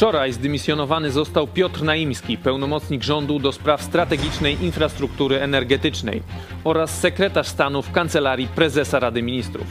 [0.00, 6.22] Wczoraj zdymisjonowany został Piotr Naimski, pełnomocnik rządu do spraw strategicznej infrastruktury energetycznej
[6.64, 9.66] oraz sekretarz stanu w kancelarii prezesa Rady Ministrów.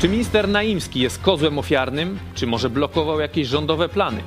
[0.00, 4.22] Czy minister Naimski jest kozłem ofiarnym, czy może blokował jakieś rządowe plany?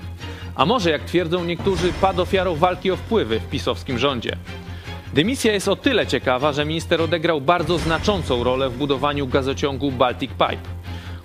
[0.56, 4.38] A może, jak twierdzą niektórzy, padł ofiarą walki o wpływy w pisowskim rządzie?
[5.14, 10.32] Dymisja jest o tyle ciekawa, że minister odegrał bardzo znaczącą rolę w budowaniu gazociągu Baltic
[10.32, 10.70] Pipe,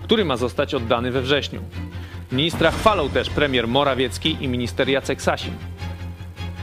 [0.02, 1.60] który ma zostać oddany we wrześniu.
[2.32, 5.52] Ministra chwalą też premier Morawiecki i minister Jacek Sasin.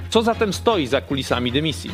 [0.10, 1.92] Co zatem stoi za kulisami dymisji?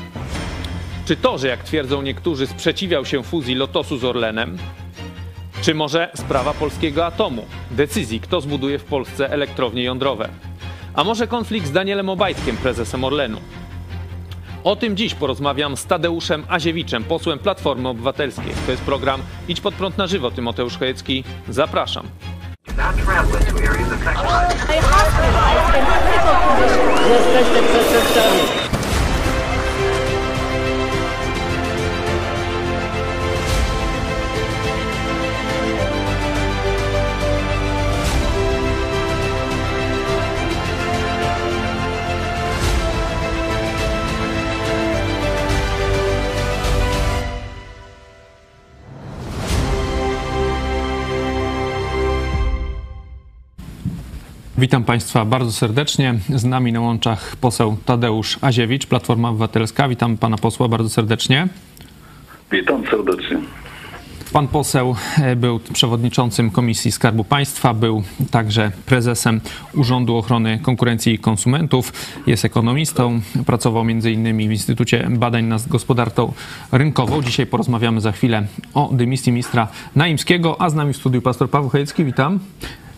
[1.05, 4.57] Czy to, że jak twierdzą niektórzy, sprzeciwiał się fuzji Lotosu z Orlenem?
[5.61, 10.29] Czy może sprawa polskiego atomu, decyzji, kto zbuduje w Polsce elektrownie jądrowe?
[10.93, 13.37] A może konflikt z Danielem Obajtkiem, prezesem Orlenu?
[14.63, 18.53] O tym dziś porozmawiam z Tadeuszem Aziewiczem, posłem Platformy Obywatelskiej.
[18.65, 20.31] To jest program Idź pod prąd na żywo.
[20.31, 21.23] Tymoteusz Chojecki.
[21.49, 22.07] Zapraszam.
[22.79, 24.53] Not traveling to areas affected by...
[24.53, 26.87] A hospitalized in critical condition.
[27.11, 28.68] Resistance system.
[54.59, 56.15] Witam Państwa bardzo serdecznie.
[56.35, 59.89] Z nami na łączach poseł Tadeusz Aziewicz, Platforma Obywatelska.
[59.89, 61.47] Witam Pana posła bardzo serdecznie.
[62.51, 63.37] Witam serdecznie.
[64.33, 69.41] Pan poseł e, był przewodniczącym Komisji Skarbu Państwa, był także prezesem
[69.73, 71.93] Urzędu Ochrony Konkurencji i Konsumentów,
[72.27, 74.37] jest ekonomistą, pracował m.in.
[74.37, 76.33] w Instytucie Badań nad Gospodarką
[76.71, 77.21] Rynkową.
[77.21, 81.69] Dzisiaj porozmawiamy za chwilę o dymisji ministra Naimskiego, a z nami w studiu pastor Paweł
[81.69, 82.05] Chojecki.
[82.05, 82.39] Witam.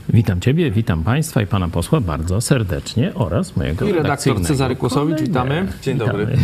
[0.10, 5.22] Witam Ciebie, witam Państwa i Pana posła bardzo serdecznie oraz mojego I redaktor Cezary Kłosowicz,
[5.22, 5.68] witamy.
[5.84, 6.38] Dzień dobry.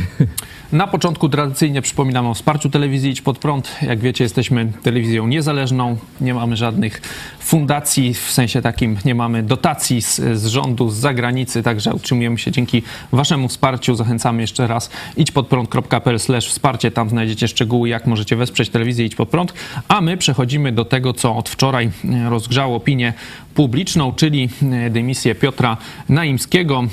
[0.72, 3.76] Na początku tradycyjnie przypominam o wsparciu telewizji Idź Pod Prąd.
[3.82, 7.02] Jak wiecie, jesteśmy telewizją niezależną, nie mamy żadnych
[7.40, 12.52] fundacji, w sensie takim nie mamy dotacji z, z rządu, z zagranicy, także utrzymujemy się
[12.52, 13.96] dzięki Waszemu wsparciu.
[13.96, 19.54] Zachęcamy jeszcze raz idźpodprąd.pl wsparcie, tam znajdziecie szczegóły, jak możecie wesprzeć telewizję Idź Pod Prąd.
[19.88, 21.90] A my przechodzimy do tego, co od wczoraj
[22.30, 23.14] rozgrzało opinię
[23.58, 24.50] publiczną, czyli
[24.90, 25.78] dymisję Piotra
[26.10, 26.84] Naimskiego.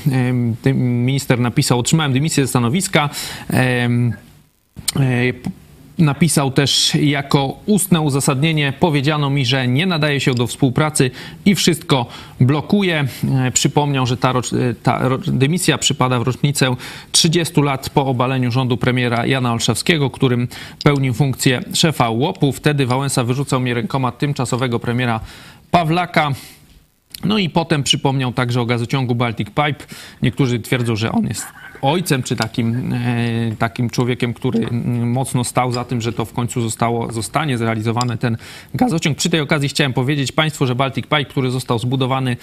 [0.74, 3.10] Minister napisał, otrzymałem dymisję ze stanowiska.
[5.98, 11.10] Napisał też jako ustne uzasadnienie, powiedziano mi, że nie nadaje się do współpracy
[11.44, 12.06] i wszystko
[12.40, 13.04] blokuje.
[13.52, 14.32] Przypomniał, że ta,
[14.82, 16.76] ta dymisja przypada w rocznicę
[17.12, 20.48] 30 lat po obaleniu rządu premiera Jana Olszewskiego, którym
[20.84, 22.52] pełnił funkcję szefa łopu.
[22.52, 25.20] Wtedy Wałęsa wyrzucał mnie rękoma tymczasowego premiera
[25.70, 26.32] Pawlaka.
[27.24, 29.84] No i potem przypomniał także o gazociągu Baltic Pipe.
[30.22, 31.46] Niektórzy twierdzą, że on jest
[31.82, 34.68] ojcem, czy takim, e, takim człowiekiem, który
[35.06, 38.36] mocno stał za tym, że to w końcu zostało, zostanie zrealizowany ten
[38.74, 39.18] gazociąg.
[39.18, 42.36] Przy tej okazji chciałem powiedzieć Państwu, że Baltic Pipe, który został zbudowany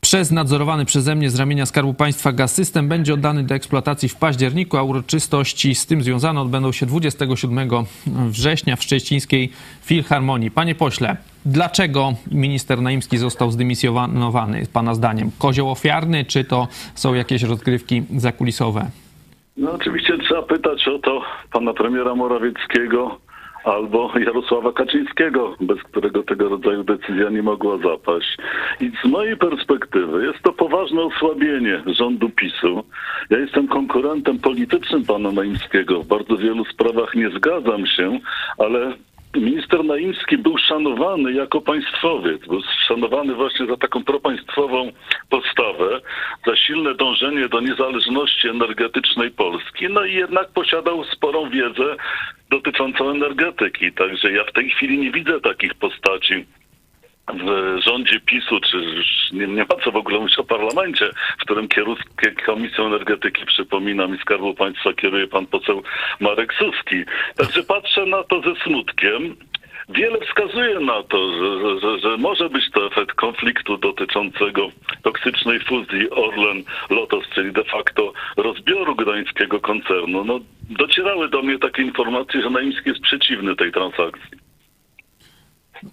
[0.00, 4.16] przez nadzorowany przeze mnie z ramienia Skarbu Państwa Gaz System będzie oddany do eksploatacji w
[4.16, 7.68] październiku, a uroczystości z tym związane odbędą się 27
[8.06, 9.52] września w Szczecińskiej
[9.82, 10.50] Filharmonii.
[10.50, 15.30] Panie pośle, dlaczego minister Naimski został zdymisjonowany, pana zdaniem?
[15.38, 18.86] Kozioł ofiarny, czy to są jakieś rozgrywki zakulisowe?
[19.56, 23.18] No oczywiście trzeba pytać o to pana premiera Morawieckiego,
[23.64, 28.36] albo Jarosława Kaczyńskiego, bez którego tego rodzaju decyzja nie mogła zapaść.
[28.80, 32.84] I z mojej perspektywy jest to poważne osłabienie rządu PiSu.
[33.30, 36.02] Ja jestem konkurentem politycznym pana Naimskiego.
[36.02, 38.18] W bardzo wielu sprawach nie zgadzam się,
[38.58, 38.92] ale
[39.40, 44.92] Minister Naimski był szanowany jako państwowiec, był szanowany właśnie za taką propaństwową
[45.30, 46.00] postawę,
[46.46, 51.96] za silne dążenie do niezależności energetycznej Polski, no i jednak posiadał sporą wiedzę
[52.50, 56.46] dotyczącą energetyki, także ja w tej chwili nie widzę takich postaci
[57.34, 58.76] w rządzie PiSu, czy
[59.32, 62.12] nie, nie ma co w ogóle mówić o parlamencie, w którym kierownictwo
[62.46, 65.82] Komisją Energetyki, przypominam, i Skarbu Państwa kieruje pan poseł
[66.20, 67.04] Marek Suski.
[67.36, 69.36] Także patrzę na to ze smutkiem.
[69.88, 74.68] Wiele wskazuje na to, że, że, że, może być to efekt konfliktu dotyczącego
[75.02, 80.24] toksycznej fuzji Orlen-Lotos, czyli de facto rozbioru gdańskiego koncernu.
[80.24, 80.40] No,
[80.70, 84.38] docierały do mnie takie informacje, że Naimski jest przeciwny tej transakcji.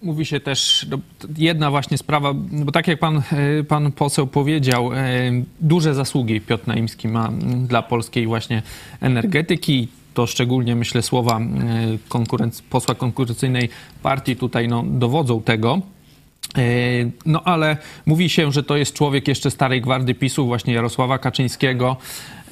[0.02, 0.98] Mówi się też, no,
[1.38, 5.30] jedna właśnie sprawa, bo tak jak pan, e, pan poseł powiedział, e,
[5.60, 7.28] duże zasługi Piotr Naimski ma
[7.68, 8.62] dla polskiej właśnie
[9.00, 9.88] energetyki.
[10.14, 11.42] To szczególnie, myślę, słowa e,
[12.08, 13.68] konkurenc posła konkurencyjnej
[14.02, 15.80] partii tutaj no, dowodzą tego.
[17.26, 17.76] No ale
[18.06, 21.96] mówi się, że to jest człowiek jeszcze starej gwardy PiSu, właśnie Jarosława Kaczyńskiego,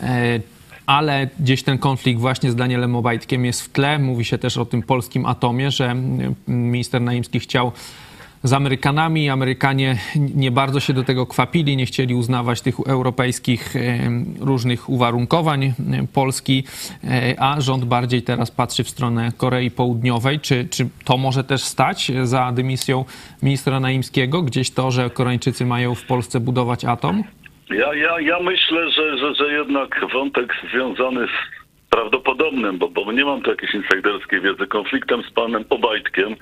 [0.00, 0.40] e,
[0.86, 3.98] ale gdzieś ten konflikt właśnie z Danielem Obajtkiem jest w tle.
[3.98, 5.96] Mówi się też o tym polskim atomie, że
[6.48, 7.72] minister Naimski chciał
[8.42, 9.30] z Amerykanami.
[9.30, 9.96] Amerykanie
[10.34, 13.74] nie bardzo się do tego kwapili, nie chcieli uznawać tych europejskich
[14.40, 15.72] różnych uwarunkowań
[16.14, 16.64] Polski,
[17.04, 20.40] e, a rząd bardziej teraz patrzy w stronę Korei Południowej.
[20.40, 23.04] Czy, czy to może też stać za dymisją
[23.42, 24.42] ministra Naimskiego?
[24.42, 27.24] Gdzieś to, że Koreańczycy mają w Polsce budować atom?
[27.70, 31.61] Ja, ja, ja myślę, że, że, że jednak wątek związany z
[31.92, 36.36] prawdopodobnym, bo, bo nie mam tu jakiejś insiderskiej wiedzy, konfliktem z panem Obajtkiem,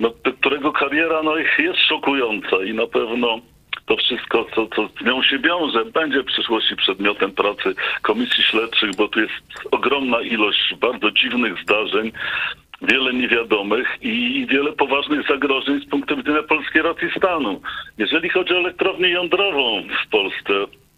[0.00, 0.10] no,
[0.40, 3.38] którego kariera no, jest szokująca i na pewno
[3.86, 8.90] to wszystko, co, co z nią się wiąże, będzie w przyszłości przedmiotem pracy komisji śledczych,
[8.96, 9.34] bo tu jest
[9.70, 12.12] ogromna ilość bardzo dziwnych zdarzeń,
[12.82, 17.60] wiele niewiadomych i wiele poważnych zagrożeń z punktu widzenia polskiej racji stanu.
[17.98, 20.52] Jeżeli chodzi o elektrownię jądrową w Polsce,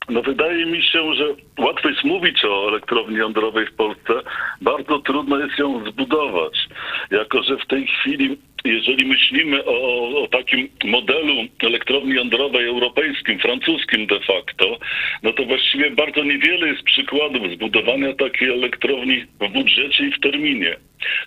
[0.08, 1.24] no wydaje mi się, że
[1.58, 4.12] łatwo jest mówić o elektrowni jądrowej w Polsce,
[4.60, 6.68] bardzo trudno jest ją zbudować.
[7.10, 14.06] Jako, że w tej chwili, jeżeli myślimy o, o takim modelu elektrowni jądrowej europejskim, francuskim
[14.06, 14.78] de facto,
[15.22, 20.76] no to właściwie bardzo niewiele jest przykładów zbudowania takiej elektrowni w budżecie i w terminie.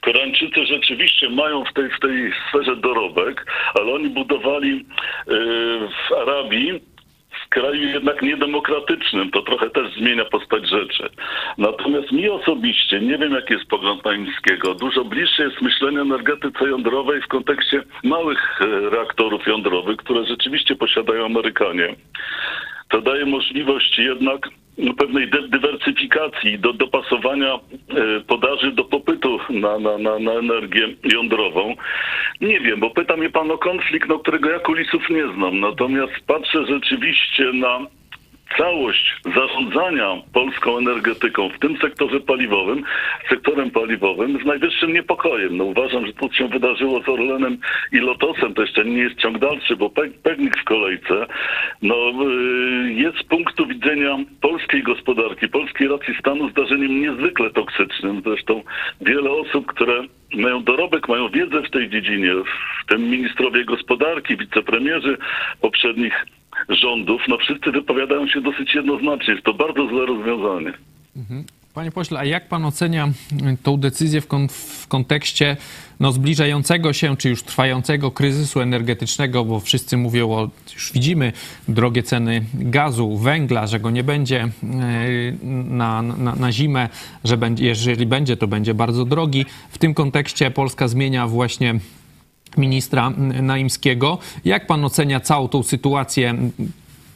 [0.01, 6.90] Koreańczycy rzeczywiście mają w tej, w tej sferze dorobek, ale oni budowali yy, w Arabii
[7.51, 9.31] kraju jednak niedemokratycznym.
[9.31, 11.09] To trochę też zmienia postać rzeczy.
[11.57, 17.21] Natomiast mi osobiście, nie wiem jaki jest pogląd Naimskiego, dużo bliższe jest myślenie energetyce jądrowej
[17.21, 21.95] w kontekście małych e, reaktorów jądrowych, które rzeczywiście posiadają Amerykanie.
[22.91, 24.49] To daje możliwość jednak
[24.97, 27.59] pewnej dywersyfikacji, do dopasowania e,
[28.27, 31.75] podaży do popytu na, na, na, na energię jądrową.
[32.41, 35.59] Nie wiem, bo pyta mnie pan o konflikt, no, którego ja kulisów nie znam.
[35.59, 37.79] Natomiast patrzę rzeczywiście na
[38.57, 42.83] całość zarządzania polską energetyką w tym sektorze paliwowym,
[43.29, 45.57] sektorem paliwowym z najwyższym niepokojem.
[45.57, 47.57] No uważam, że to się wydarzyło z Orlenem
[47.91, 49.89] i Lotosem, to jeszcze nie jest ciąg dalszy, bo
[50.23, 51.27] pewnik w kolejce
[51.81, 58.21] no, y, jest z punktu widzenia polskiej gospodarki, polskiej racji stanu zdarzeniem niezwykle toksycznym.
[58.25, 58.63] Zresztą
[59.01, 60.03] wiele osób, które
[60.33, 62.31] mają dorobek, mają wiedzę w tej dziedzinie,
[62.83, 65.17] w tym ministrowie gospodarki, wicepremierzy
[65.61, 66.25] poprzednich
[66.69, 69.33] rządów, no wszyscy wypowiadają się dosyć jednoznacznie.
[69.33, 70.73] Jest to bardzo złe rozwiązanie.
[71.73, 73.09] Panie pośle, a jak pan ocenia
[73.63, 75.57] tą decyzję w, kon w kontekście
[75.99, 81.33] no, zbliżającego się, czy już trwającego kryzysu energetycznego, bo wszyscy mówią o, już widzimy,
[81.67, 84.49] drogie ceny gazu, węgla, że go nie będzie e,
[85.69, 86.89] na, na, na zimę,
[87.23, 89.45] że będzie, jeżeli będzie, to będzie bardzo drogi.
[89.69, 91.79] W tym kontekście Polska zmienia właśnie
[92.57, 93.09] ministra
[93.41, 94.17] Naimskiego.
[94.45, 96.35] Jak pan ocenia całą tą sytuację?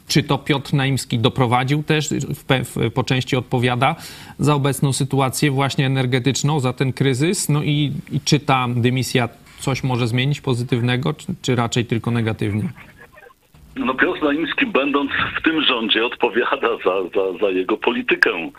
[0.07, 3.95] Czy to Piotr Naimski doprowadził też, w, po części odpowiada
[4.39, 7.49] za obecną sytuację właśnie energetyczną, za ten kryzys?
[7.49, 9.29] No i, i czy ta dymisja
[9.59, 12.69] coś może zmienić pozytywnego, czy, czy raczej tylko negatywnie?
[13.75, 18.51] No Piotr Naimski będąc w tym rządzie odpowiada za, za, za jego politykę.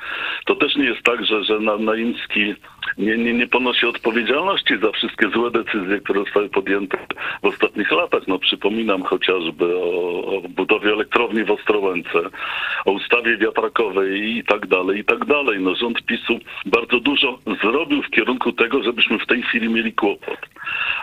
[0.44, 2.54] To też nie jest tak, że, że Naimski
[2.98, 6.98] nie, nie, nie ponosi odpowiedzialności za wszystkie złe decyzje, które zostały podjęte
[7.42, 8.22] w ostatnich latach.
[8.28, 12.18] No przypominam chociażby o, o budowie elektrowni w Ostrołęce,
[12.84, 15.60] o ustawie wiatrakowej i tak dalej, i tak dalej.
[15.60, 20.38] No rząd PiSu bardzo dużo zrobił w kierunku tego, żebyśmy w tej chwili mieli kłopot.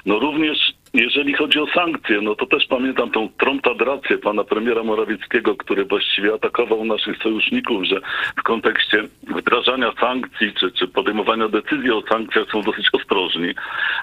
[0.05, 5.55] No również jeżeli chodzi o sankcje, no to też pamiętam tą trąbtadrację pana premiera Morawieckiego,
[5.55, 8.01] który właściwie atakował naszych sojuszników, że
[8.37, 9.03] w kontekście
[9.37, 13.53] wdrażania sankcji czy, czy podejmowania decyzji o sankcjach są dosyć ostrożni.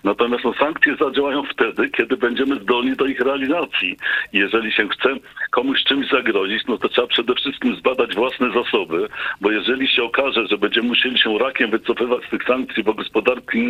[0.05, 3.97] Natomiast no, sankcje zadziałają wtedy, kiedy będziemy zdolni do ich realizacji.
[4.33, 5.09] Jeżeli się chce
[5.51, 9.09] komuś czymś zagrozić, no to trzeba przede wszystkim zbadać własne zasoby,
[9.41, 13.61] bo jeżeli się okaże, że będziemy musieli się rakiem wycofywać z tych sankcji, bo gospodarki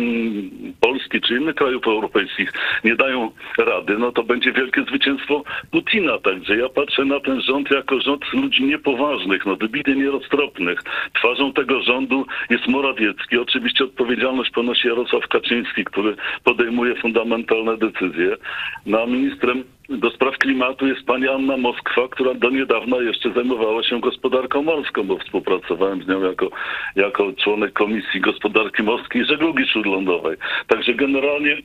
[0.81, 6.17] Polski czy innych krajów europejskich nie dają dają rady, no to będzie wielkie zwycięstwo Putina.
[6.19, 10.79] Także ja patrzę na ten rząd jako rząd ludzi niepoważnych, no wybitnie nieroztropnych.
[11.13, 13.37] Twarzą tego rządu jest Morawiecki.
[13.37, 18.37] Oczywiście odpowiedzialność ponosi Jarosław Kaczyński, który podejmuje fundamentalne decyzje.
[18.85, 23.83] No a ministrem do spraw klimatu jest pani Anna Moskwa, która do niedawna jeszcze zajmowała
[23.83, 26.49] się gospodarką morską, bo współpracowałem z nią jako,
[26.95, 30.37] jako członek Komisji Gospodarki Morskiej i Żeglugi Śródlądowej.
[30.67, 31.57] Także generalnie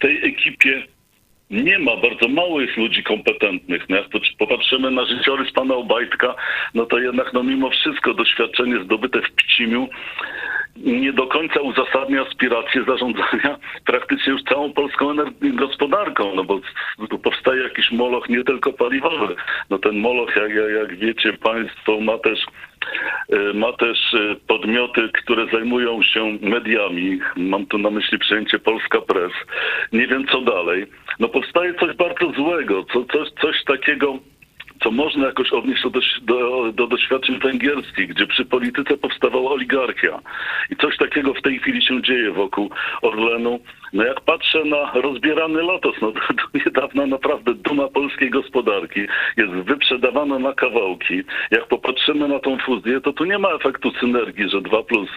[0.00, 0.82] tej ekipie
[1.50, 3.88] nie ma, bardzo mało jest ludzi kompetentnych.
[3.88, 4.06] No jak
[4.38, 6.34] popatrzymy na życiorys pana Obajtka,
[6.74, 9.88] no to jednak no mimo wszystko doświadczenie zdobyte w Pcimiu
[10.84, 13.58] nie do końca uzasadnia aspiracje zarządzania
[13.92, 16.60] praktycznie już całą polską gospodarką, no bo
[17.10, 19.36] tu powstaje jakiś moloch nie tylko paliwowy.
[19.70, 22.38] No ten moloch, jak, jak, jak wiecie Państwo, ma też
[23.32, 27.18] e, ma też e, podmioty, które zajmują się mediami.
[27.36, 29.32] Mam tu na myśli przejęcie Polska Press.
[29.92, 30.86] Nie wiem co dalej.
[31.18, 34.18] No powstaje coś bardzo złego, co, coś, coś takiego
[34.82, 40.20] co można jakoś odnieść do, do, do doświadczeń węgierskich, gdzie przy polityce powstawała oligarchia.
[40.70, 42.70] I coś takiego w tej chwili się dzieje wokół
[43.02, 43.60] Orlenu.
[43.92, 49.00] No jak patrzę na rozbierany Lotos, no to, to niedawna naprawdę duma polskiej gospodarki
[49.36, 51.22] jest wyprzedawana na kawałki.
[51.50, 55.08] Jak popatrzymy na tą fuzję, to tu nie ma efektu synergii, że 2 plus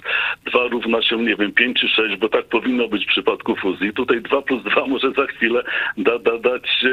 [0.45, 3.93] 2 równa się, nie wiem, 5 czy 6, bo tak powinno być w przypadku fuzji.
[3.93, 5.63] Tutaj 2 plus 2 może za chwilę
[5.97, 6.89] da, da, dać e,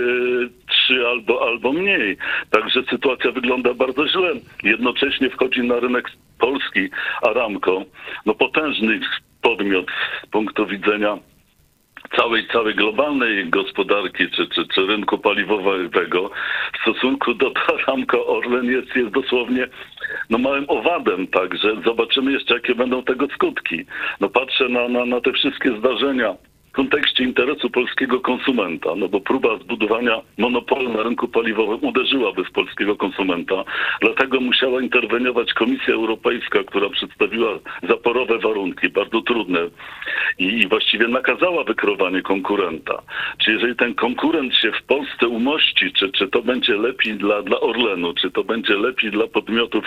[0.66, 2.16] 3 albo, albo mniej.
[2.50, 4.32] Także sytuacja wygląda bardzo źle.
[4.62, 6.88] Jednocześnie wchodzi na rynek polski
[7.22, 7.82] Aramco,
[8.26, 9.00] no potężny
[9.42, 9.86] podmiot
[10.22, 11.18] z punktu widzenia
[12.16, 16.30] całej, całej globalnej gospodarki czy, czy, czy rynku paliwowego
[16.74, 19.68] w stosunku do Aramco Orlen jest, jest dosłownie
[20.30, 23.84] no, małym owadem, także zobaczymy jeszcze jakie będą tego skutki.
[24.20, 26.34] No patrzę na, na, na te wszystkie zdarzenia
[26.72, 32.96] kontekście interesu polskiego konsumenta, no bo próba zbudowania monopolu na rynku paliwowym uderzyłaby w polskiego
[32.96, 33.64] konsumenta.
[34.00, 37.58] Dlatego musiała interweniować Komisja Europejska, która przedstawiła
[37.88, 39.60] zaporowe warunki, bardzo trudne
[40.38, 43.02] i, i właściwie nakazała wykrowanie konkurenta.
[43.38, 47.60] Czy jeżeli ten konkurent się w Polsce umości, czy, czy to będzie lepiej dla, dla
[47.60, 49.84] Orlenu, czy to będzie lepiej dla podmiotów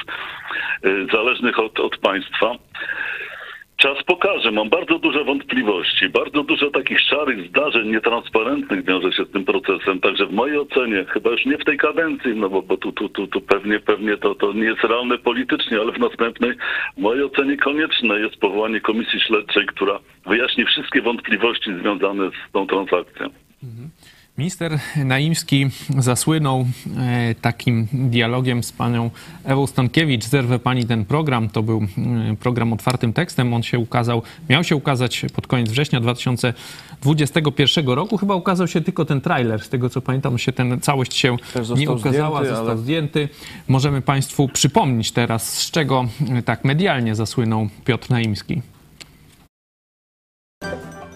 [0.85, 2.55] y, zależnych od, od państwa,
[3.77, 4.51] Czas pokaże.
[4.51, 9.99] Mam bardzo duże wątpliwości, bardzo dużo takich szarych zdarzeń, nietransparentnych wiąże się z tym procesem.
[9.99, 13.09] Także w mojej ocenie, chyba już nie w tej kadencji, no bo, bo tu, tu,
[13.09, 16.51] tu, tu pewnie, pewnie to, to nie jest realne politycznie, ale w następnej,
[16.97, 22.67] w mojej ocenie konieczne jest powołanie komisji śledczej, która wyjaśni wszystkie wątpliwości związane z tą
[22.67, 23.29] transakcją.
[24.37, 26.65] Minister Naimski zasłynął
[26.97, 29.09] e, takim dialogiem z panią
[29.43, 30.25] Ewą Stankiewicz.
[30.25, 31.49] Zerwę pani ten program.
[31.49, 31.81] To był
[32.31, 33.53] e, program otwartym tekstem.
[33.53, 38.17] On się ukazał, miał się ukazać pod koniec września 2021 roku.
[38.17, 39.61] Chyba ukazał się tylko ten trailer.
[39.63, 41.37] Z tego co pamiętam, się ten całość się
[41.77, 43.29] nie ukazała, zdjęty, został ale- zdjęty.
[43.67, 48.61] Możemy państwu przypomnieć teraz, z czego e, tak medialnie zasłynął Piotr Naimski.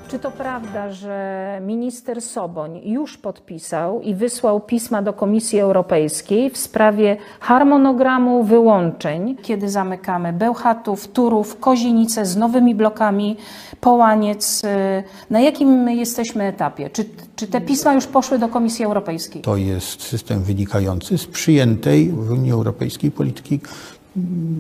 [0.08, 6.58] Czy to prawda, że minister Soboń już podpisał i wysłał pisma do Komisji Europejskiej w
[6.58, 13.38] sprawie harmonogramu wyłączeń, kiedy zamykamy Bełchatów, Turów, Kozienicę z nowymi blokami,
[13.82, 14.64] Połaniec?
[14.64, 16.90] y, Na jakim jesteśmy etapie?
[16.90, 19.42] Czy, czy te pisma już poszły do Komisji Europejskiej?
[19.42, 23.60] To jest system wynikający z przyjętej w Unii Europejskiej polityki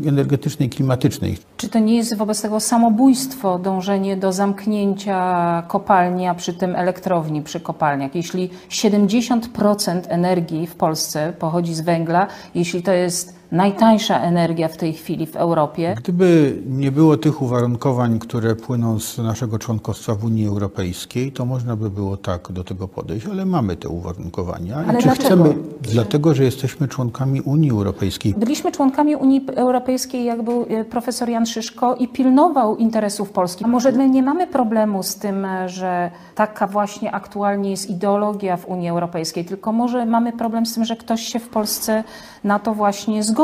[0.08, 1.38] energetycznej, klimatycznej.
[1.58, 7.42] Czy to nie jest wobec tego samobójstwo, dążenie do zamknięcia kopalni, a przy tym elektrowni
[7.42, 8.16] przy kopalniach?
[8.16, 14.94] Jeśli 70% energii w Polsce pochodzi z węgla, jeśli to jest najtańsza energia w tej
[14.94, 20.48] chwili w Europie, Gdyby nie było tych uwarunkowań, które płyną z naszego członkostwa w Unii
[20.48, 24.75] Europejskiej, to można by było tak do tego podejść, ale mamy te uwarunkowania.
[24.75, 25.25] Ale I czy dlaczego?
[25.25, 25.56] chcemy?
[25.82, 28.34] Dlatego, że jesteśmy członkami Unii Europejskiej.
[28.38, 33.66] byliśmy członkami Unii Europejskiej, jak był e, profesor Jan Szyszko i pilnował interesów Polski.
[33.66, 38.58] A może my nie mamy problemu z tym, e, że taka właśnie aktualnie jest ideologia
[38.58, 42.04] w Unii Europejskiej, tylko może mamy problem z tym, że ktoś się w Polsce
[42.44, 43.37] na to właśnie zgodził.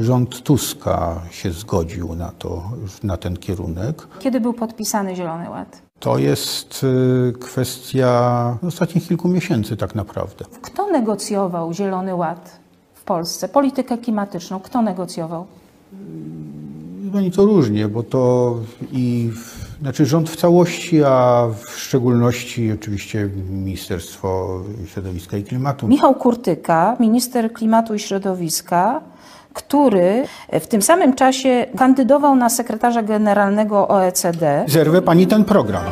[0.00, 2.62] Rząd Tuska się zgodził na to,
[3.02, 4.08] na ten kierunek.
[4.18, 5.82] Kiedy był podpisany Zielony Ład?
[6.00, 10.44] To jest y, kwestia ostatnich kilku miesięcy tak naprawdę.
[10.62, 12.60] Kto negocjował Zielony Ład
[12.94, 13.48] w Polsce?
[13.48, 14.60] Politykę klimatyczną.
[14.60, 15.46] Kto negocjował?
[17.16, 18.54] Oni to różnie, bo to
[18.92, 19.30] i
[19.80, 25.88] znaczy rząd w całości, a w szczególności oczywiście Ministerstwo Środowiska i Klimatu.
[25.88, 29.00] Michał Kurtyka, minister klimatu i środowiska,
[29.54, 30.24] który
[30.60, 34.64] w tym samym czasie kandydował na sekretarza generalnego OECD.
[34.68, 35.84] Zerwę pani ten program.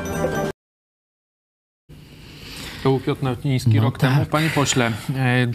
[2.82, 4.26] To był Piotr Naimski rok temu.
[4.30, 5.46] Panie pośle, e,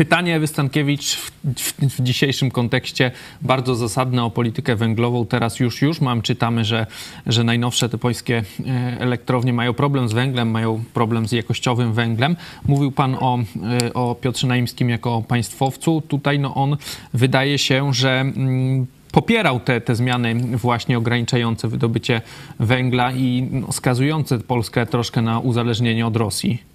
[0.00, 3.10] pytanie Ewy Stankiewicz w, w, w dzisiejszym kontekście
[3.42, 5.26] bardzo zasadne o politykę węglową.
[5.26, 6.86] Teraz już, już mam, czytamy, że,
[7.26, 12.36] że najnowsze te polskie e, elektrownie mają problem z węglem, mają problem z jakościowym węglem.
[12.66, 13.38] Mówił pan o,
[13.84, 16.02] e, o Piotrze Naimskim jako państwowcu.
[16.08, 16.76] Tutaj no on
[17.14, 22.20] wydaje się, że mm, popierał te, te zmiany właśnie ograniczające wydobycie
[22.60, 26.70] węgla i no, skazujące Polskę troszkę na uzależnienie od Rosji.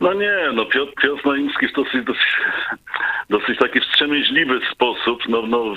[0.00, 2.36] No nie, no Piotr, Piotr Naimski w dosyć, dosyć,
[3.30, 5.74] dosyć taki wstrzemięźliwy sposób, no, no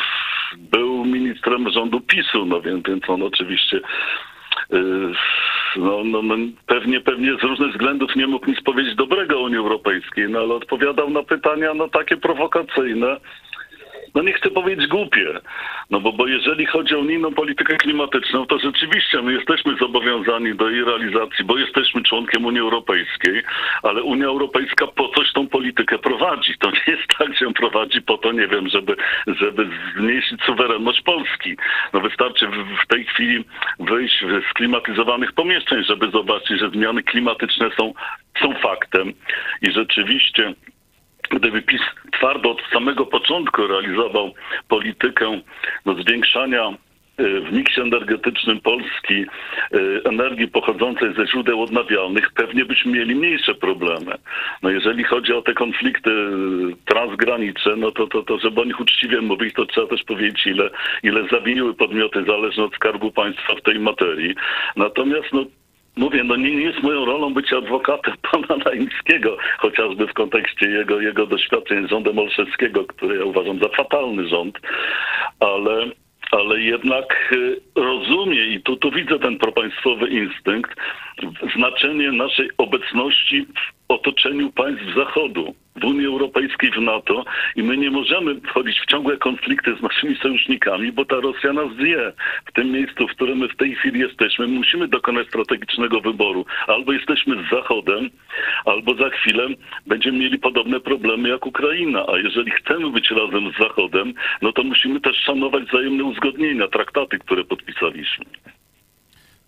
[0.58, 4.80] był ministrem rządu PiSu, no więc, więc on oczywiście y,
[5.76, 6.36] no, no, no,
[6.66, 10.54] pewnie, pewnie z różnych względów nie mógł nic powiedzieć dobrego o Unii Europejskiej, no ale
[10.54, 13.18] odpowiadał na pytania no takie prowokacyjne
[14.16, 15.40] no nie chcę powiedzieć głupie,
[15.90, 20.70] no bo, bo jeżeli chodzi o unijną politykę klimatyczną, to rzeczywiście my jesteśmy zobowiązani do
[20.70, 23.44] jej realizacji, bo jesteśmy członkiem Unii Europejskiej,
[23.84, 26.58] ale Unia Europejska po coś tą politykę prowadzi.
[26.60, 28.96] To nie jest tak, że ją prowadzi po to, nie wiem, żeby,
[29.28, 31.58] żeby zmniejszyć suwerenność Polski.
[31.94, 33.44] No wystarczy w, w tej chwili
[33.80, 37.94] wyjść z klimatyzowanych pomieszczeń, żeby zobaczyć, że zmiany klimatyczne są,
[38.42, 39.14] są faktem
[39.62, 40.54] i rzeczywiście
[41.32, 44.34] gdyby PiS twardo od samego początku realizował
[44.68, 45.42] politykę
[45.86, 46.70] no, zwiększania
[47.20, 49.28] y, w miksie energetycznym Polski y,
[50.06, 54.16] energii pochodzącej ze źródeł odnawialnych, pewnie byśmy mieli mniejsze problemy.
[54.62, 58.80] No jeżeli chodzi o te konflikty y, transgraniczne, no to, to, to żeby o nich
[58.80, 60.70] uczciwie mówić, to trzeba też powiedzieć, ile,
[61.04, 64.36] ile zawiniły podmioty zależne od Skarbu Państwa w tej materii.
[64.76, 65.46] Natomiast no,
[65.96, 71.02] Mówię, no nie, nie jest moją rolą być adwokatem pana Naimskiego, chociażby w kontekście jego,
[71.02, 74.60] jego doświadczeń z rządem Olszewskiego, który ja uważam za fatalny rząd,
[75.40, 75.86] ale,
[76.32, 80.72] ale jednak y, rozumie i tu, tu widzę ten propaństwowy instynkt,
[81.56, 87.92] znaczenie naszej obecności w otoczeniu państw Zachodu, w Unii Europejskiej, w NATO i my nie
[87.92, 92.14] możemy wchodzić w ciągłe konflikty z naszymi sojusznikami, bo ta Rosja nas zje.
[92.46, 96.46] W tym miejscu, w którym my w tej chwili jesteśmy, musimy dokonać strategicznego wyboru.
[96.68, 98.10] Albo jesteśmy z Zachodem,
[98.66, 99.48] albo za chwilę
[99.88, 102.06] będziemy mieli podobne problemy jak Ukraina.
[102.14, 107.20] A jeżeli chcemy być razem z Zachodem, no to musimy też szanować wzajemne uzgodnienia, traktaty,
[107.20, 108.26] które podpisaliśmy.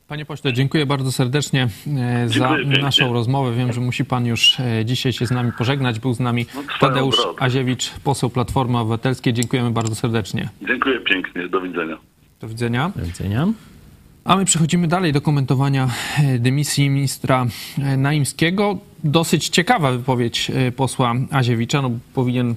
[0.08, 1.68] Panie pośle, dziękuję bardzo serdecznie
[1.98, 2.82] e, za pięknie.
[2.82, 3.56] naszą rozmowę.
[3.56, 6.00] Wiem, że musi pan już e, dzisiaj się z nami pożegnać.
[6.00, 7.42] Był z nami No, Tadeusz obrady.
[7.42, 9.34] Aziewicz, poseł Platformy Obywatelskiej.
[9.34, 10.50] Dziękujemy bardzo serdecznie.
[10.68, 11.48] Dziękuję pięknie.
[11.48, 11.98] Do widzenia.
[12.42, 12.92] Do widzenia.
[12.96, 13.48] Do widzenia.
[14.24, 15.90] A my przechodzimy dalej do komentowania
[16.24, 17.46] e, dymisji ministra
[17.98, 18.78] Naimskiego.
[19.04, 21.82] Dosyć ciekawa wypowiedź posła Aziewicza.
[21.82, 22.56] No, powinien,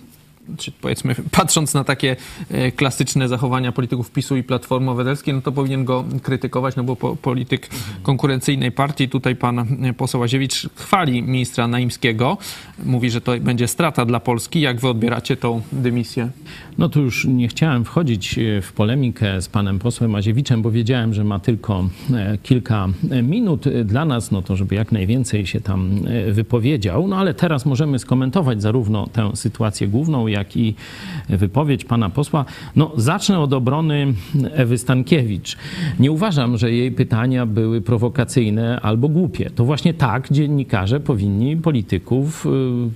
[0.59, 2.17] czy powiedzmy, patrząc na takie
[2.51, 6.97] e, klasyczne zachowania polityków PiSu i Platformy Obywatelskiej, no to powinien go krytykować, no bo
[6.97, 7.71] po, polityk
[8.03, 12.39] konkurencyjnej partii, tutaj pan e, poseł Aziewicz chwali ministra Naimskiego.
[12.85, 14.61] Mówi, że to będzie strata dla Polski.
[14.61, 16.31] Jak wy odbieracie tą dymisję?
[16.79, 21.15] No tu już nie chciałem wchodzić e, w polemikę z panem posłem Maziewiczem, bo wiedziałem,
[21.15, 21.89] że ma tylko
[22.43, 22.89] kilka
[23.23, 27.09] minut dla nas, no to żeby jak najwięcej się tam wypowiedział.
[27.09, 30.75] No ale teraz możemy skomentować zarówno tę sytuację główną, jak i
[31.29, 32.45] wypowiedź pana posła.
[32.77, 34.15] No zacznę od obrony
[34.53, 35.57] Ewy Stankiewicz.
[35.99, 39.51] Nie uważam, że jej pytania były prowokacyjne albo głupie.
[39.51, 42.51] To właśnie tak dziennikarze powinni polityków y,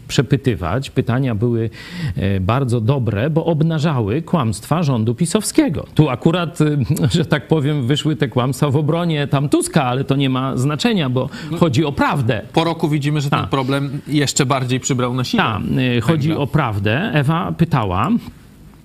[0.08, 0.90] przepytywać.
[0.90, 1.70] Pytania były
[2.16, 5.86] e, bardzo dobre, bo obnażały kłamstwa rządu pisowskiego.
[5.94, 6.78] Tu akurat, y,
[7.16, 11.10] że tak powiem, wyszły te kłamstwa w obronie tam Tuska, ale to nie ma znaczenia,
[11.10, 12.42] bo chodzi o prawdę.
[12.52, 13.50] Po roku widzimy, że ten Tak.
[13.50, 15.42] problem jeszcze bardziej przybrał na sile.
[15.42, 15.62] Tak,
[15.96, 17.10] y, chodzi o prawdę.
[17.12, 18.10] Ewa pytała,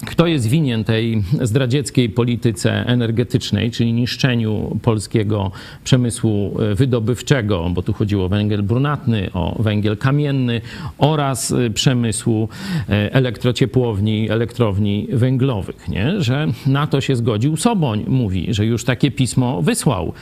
[0.05, 5.51] kto jest winien tej zdradzieckiej polityce energetycznej, czyli niszczeniu polskiego
[5.83, 10.61] przemysłu y, wydobywczego, bo tu chodziło o węgiel brunatny, o węgiel kamienny
[10.97, 12.49] oraz y, przemysłu
[12.89, 16.21] y, elektrociepłowni, elektrowni węglowych, nie?
[16.21, 18.03] że na to się zgodził Soboń.
[18.07, 20.13] Mówi, że już takie pismo wysłał.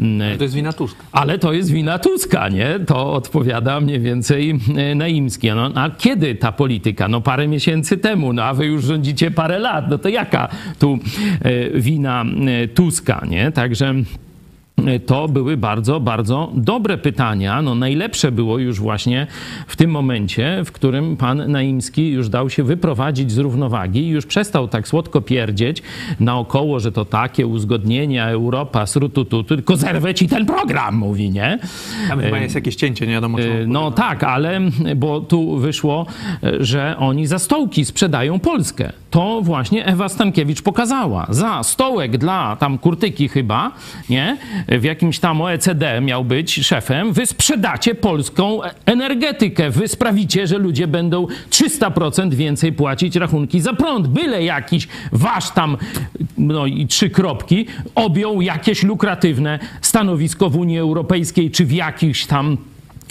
[0.00, 1.02] Mm, To jest wina Tuska.
[1.12, 2.80] ale to jest wina Tuska, nie?
[2.86, 5.48] To odpowiada mniej więcej e, Naimski.
[5.54, 7.08] No, a kiedy ta polityka?
[7.08, 9.90] No parę miesięcy temu, no a wy już rządzicie parę lat.
[9.90, 10.98] No to jaka tu
[11.42, 13.52] e, wina e, Tuska, nie?
[13.52, 13.94] Także...
[14.86, 17.62] e, To były bardzo, bardzo dobre pytania.
[17.62, 19.26] No, najlepsze było już właśnie
[19.66, 24.26] w tym momencie, w którym pan Naimski już dał się wyprowadzić z równowagi i już
[24.26, 25.82] przestał tak słodko pierdzieć
[26.20, 31.58] naokoło, że to takie uzgodnienia, Europa, srututu, tylko zerwę ci ten program, mówi, nie?
[32.08, 34.60] Tam chyba jest jakieś cięcie, nie wiadomo E, czy No tak, ale
[34.96, 36.06] bo tu wyszło,
[36.42, 38.92] e, że oni za stołki sprzedają Polskę.
[39.10, 41.26] To właśnie Ewa Stankiewicz pokazała.
[41.30, 43.72] Za stołek dla tam kurtyki chyba,
[44.10, 44.36] nie?
[44.78, 47.12] W jakimś tam OECD miał być szefem.
[47.12, 49.70] Wy sprzedacie polską energetykę.
[49.70, 54.06] Wy sprawicie, że ludzie będą 300% więcej płacić rachunki za prąd.
[54.06, 55.76] Byle jakiś wasz tam,
[56.38, 62.56] no i trzy kropki, objął jakieś lukratywne stanowisko w Unii Europejskiej czy w jakichś tam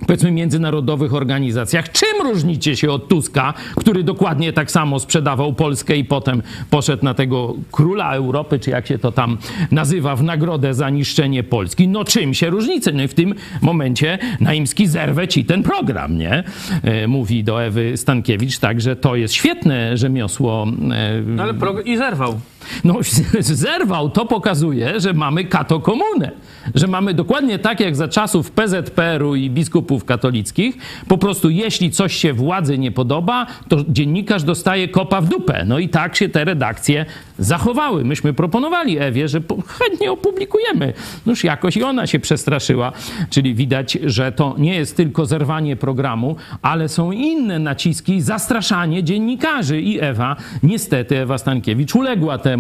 [0.07, 1.91] powiedzmy międzynarodowych organizacjach.
[1.91, 7.13] Czym różnicie się od Tuska, który dokładnie tak samo sprzedawał Polskę i potem poszedł na
[7.13, 9.37] tego króla Europy, czy jak się to tam
[9.71, 11.87] nazywa, w nagrodę za niszczenie Polski?
[11.87, 12.91] No czym się różnice?
[12.91, 16.43] No i w tym momencie Naimski zerwę ci ten program, nie?
[16.83, 21.81] E, Mówi do Ewy Stankiewicz, tak, że to jest świetne rzemiosło e, No ale pro...
[21.81, 22.39] i zerwał.
[22.84, 22.95] No,
[23.39, 24.10] zerwał.
[24.10, 26.32] To pokazuje, że mamy katokomunę.
[26.76, 30.78] Że mamy dokładnie tak jak za czasów PZPR-u i biskupów katolickich.
[31.08, 35.65] Po prostu jeśli coś się władzy nie podoba, to dziennikarz dostaje kopa w dupę.
[35.67, 37.06] No i tak się te redakcje
[37.39, 38.06] zachowały.
[38.06, 40.93] Myśmy proponowali Ewie, że chętnie opublikujemy.
[41.26, 42.91] Noż jakoś i ona się przestraszyła.
[43.30, 49.82] Czyli widać, że to nie jest tylko zerwanie programu, ale są inne naciski, zastraszanie dziennikarzy.
[49.82, 52.50] I Ewa, niestety Ewa Stankiewicz uległa temu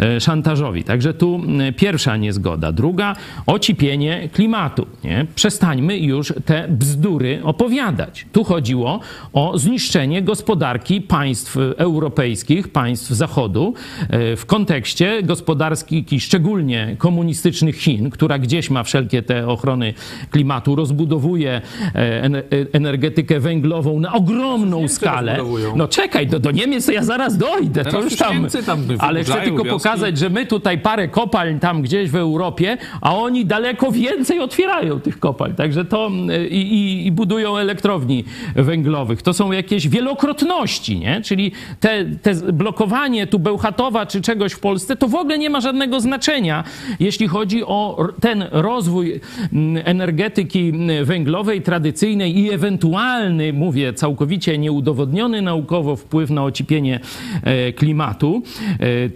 [0.00, 0.84] e, szantażowi.
[0.84, 1.40] Także tu
[1.76, 2.72] pierwsza niezgoda.
[2.72, 4.86] Druga, ocipienie klimatu.
[5.04, 5.26] Nie?
[5.34, 8.26] Przestańmy już te bzdury opowiadać.
[8.32, 9.00] Tu chodziło
[9.32, 13.74] o zniszczenie gospodarki państw europejskich, państw Zachodu
[14.10, 19.94] e, w kontekście gospodarki szczególnie komunistycznych Chin, która gdzieś ma wszelkie te ochrony
[20.30, 21.60] klimatu, rozbudowuje
[21.94, 25.38] e, ener- energetykę węglową na ogromną skalę.
[25.76, 27.84] No czekaj, do, do Niemiec to ja zaraz dojdę.
[27.84, 28.46] Teraz to już tam.
[28.66, 33.16] Tam ale chcę tylko pokazać, że my tutaj parę kopalń tam gdzieś w Europie, a
[33.16, 35.54] oni daleko więcej otwierają tych kopalń.
[35.54, 39.22] Także to y, i, i, i budują elektrowni węglowych.
[39.22, 41.20] To są jakieś wielokrotności, nie?
[41.20, 45.60] Czyli te, te blokowanie tu Bełchatowa czy czegoś w Polsce, to w ogóle nie ma
[45.60, 46.64] żadnego znaczenia,
[47.00, 49.20] jeśli chodzi o ten rozwój
[49.52, 57.00] mm, energetyki mm, węglowej tradycyjnej i ewentualny, mówię, całkowicie nieudowodniony naukowo wpływ na ocipienie
[57.42, 58.42] e, klimatu.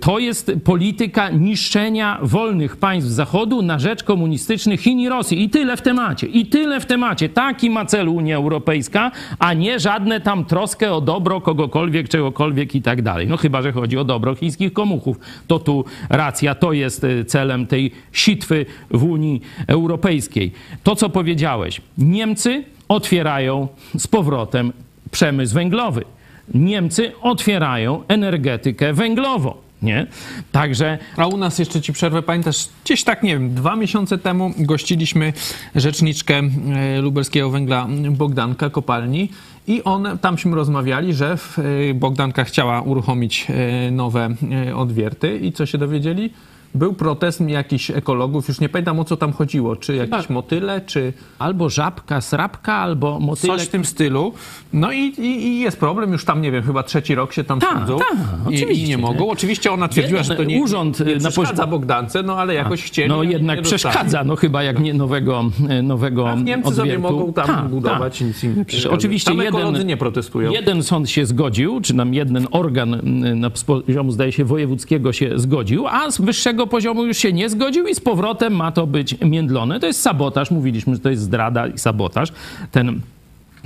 [0.00, 5.42] To jest polityka niszczenia wolnych państw Zachodu na rzecz komunistycznych Chin i Rosji.
[5.42, 6.26] I tyle w temacie.
[6.26, 7.28] I tyle w temacie.
[7.28, 12.82] Taki ma cel Unia Europejska, a nie żadne tam troskę o dobro kogokolwiek, czegokolwiek i
[12.82, 13.28] tak dalej.
[13.28, 15.16] No chyba, że chodzi o dobro chińskich komuchów.
[15.46, 20.52] To tu racja, to jest e, celem tej sitwy w Unii Europejskiej.
[20.82, 21.80] To, co powiedziałeś.
[21.98, 24.72] Niemcy otwierają z powrotem
[25.10, 26.04] przemysł węglowy.
[26.54, 29.69] Niemcy otwierają energetykę węglową.
[29.82, 30.06] Nie?
[30.52, 34.52] Także A u nas jeszcze ci przerwę, pamiętasz, gdzieś tak, nie wiem, dwa miesiące temu
[34.58, 35.32] gościliśmy
[35.74, 39.28] rzeczniczkę e, lubelskiego węgla Bogdanka Kopalni
[39.66, 41.36] i on, tamśmy rozmawiali, że
[41.90, 44.28] e, Bogdanka chciała uruchomić e, nowe
[44.76, 46.30] odwierty i co się dowiedzieli?
[46.74, 51.12] Był protest jakichś ekologów, już nie pamiętam o co tam chodziło, czy jakieś motyle, czy
[51.38, 53.56] albo żabka, srabka, albo motylek.
[53.56, 54.32] coś w tym stylu.
[54.72, 57.60] No i, i, i jest problem, już tam, nie wiem, chyba trzeci rok się tam
[57.60, 59.30] Tak, siedzą tak, i, i oczywiście, nie mogą.
[59.30, 63.08] Oczywiście ona twierdziła, że to nie, urząd, nie na przeszkadza Bogdance, no ale jakoś chcieli.
[63.08, 67.02] No nie- jednak przeszkadza, no chyba jak nie nowego, e, nowego A Niemcy sobie odwiertu.
[67.18, 68.28] mogą tam Tak, budować, tak.
[68.28, 68.94] nic im nie przeszkadza.
[68.94, 70.50] Oczywiście Tam jeden, nie protestują.
[70.50, 75.38] jeden sąd się zgodził, czy nam jeden organ m, na poziomu, zdaje się, wojewódzkiego się
[75.38, 79.16] zgodził, a z wyższego poziomu już się nie zgodził i z powrotem ma to być
[79.20, 79.80] międlone.
[79.80, 82.32] To jest sabotaż, mówiliśmy, że to jest zdrada i sabotaż.
[82.72, 83.00] Ten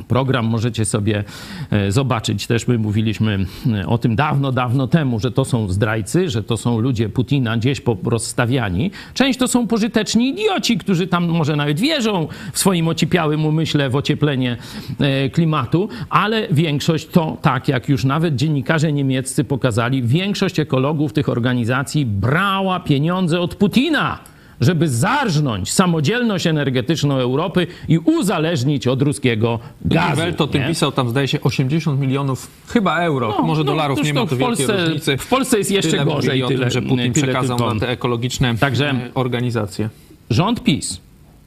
[0.08, 1.24] Program możecie sobie
[1.70, 2.46] e, zobaczyć.
[2.46, 6.56] Też my mówiliśmy e, o tym dawno, dawno temu, że to są zdrajcy, że to
[6.56, 8.90] są ludzie Putina gdzieś rozstawiani.
[9.14, 13.96] Część to są pożyteczni idioci, którzy tam może nawet wierzą w swoim ocipiałym umyśle w
[13.96, 14.56] ocieplenie
[14.98, 21.28] e, klimatu, ale większość to, tak jak już nawet dziennikarze niemieccy pokazali, większość ekologów tych
[21.28, 24.33] organizacji brała pieniądze od Putina
[24.64, 30.10] żeby zarżnąć samodzielność energetyczną Europy i uzależnić od ruskiego gazu.
[30.10, 30.68] Gazel to tym nie?
[30.68, 34.46] pisał, tam zdaje się 80 milionów chyba euro, może dolarów, cóż, nie ma tu wielkiej
[34.66, 35.16] Polsce, różnicy.
[35.16, 36.42] W Polsce jest jeszcze Tyle gorzej.
[36.48, 37.74] Tyle, tym, że Putin tyle przekazał tylko.
[37.74, 39.88] na te ekologiczne Także- e, organizacje.
[40.30, 41.00] Rząd PiS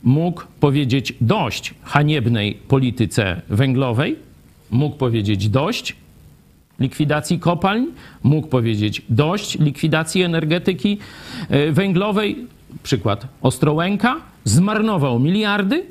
[0.04, 4.16] mógł powiedzieć dość haniebnej polityce węglowej,
[4.72, 5.96] mógł powiedzieć dość
[6.80, 7.86] likwidacji kopalń,
[8.24, 10.98] mógł powiedzieć dość likwidacji energetyki
[11.50, 12.48] e, węglowej.
[12.84, 15.86] Przykład Ostrołęka zmarnował miliardy,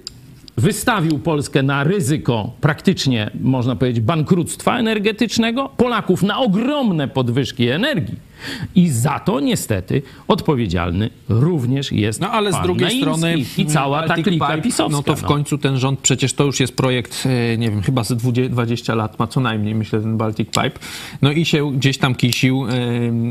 [0.56, 8.25] wystawił Polskę na ryzyko praktycznie, można powiedzieć, bankructwa energetycznego, Polaków na ogromne podwyżki energii.
[8.74, 14.14] I za to niestety odpowiedzialny również jest No ale z drugiej strony i cała ta
[14.14, 14.96] klika pisowska.
[14.96, 18.04] No to w końcu ten rząd, przecież to już jest projekt, e, nie wiem, chyba
[18.04, 20.78] z 20 20 lat ma co najmniej, myślę, ten Baltic Pipe.
[21.22, 22.66] No i się gdzieś tam kisił,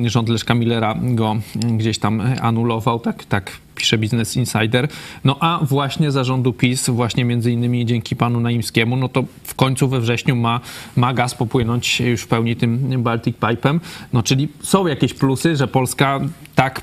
[0.05, 1.35] e, rząd Leszka Millera go
[1.77, 4.87] gdzieś tam anulował, tak, tak pisze Business Insider.
[5.23, 9.87] No a właśnie zarządu PiS, właśnie między innymi dzięki panu Naimskiemu, no to w końcu
[9.87, 10.59] we wrześniu ma,
[10.95, 13.79] ma gaz popłynąć już w pełni tym Baltic Pipe'em.
[14.13, 16.19] No czyli są jakieś plusy, że Polska
[16.55, 16.81] tak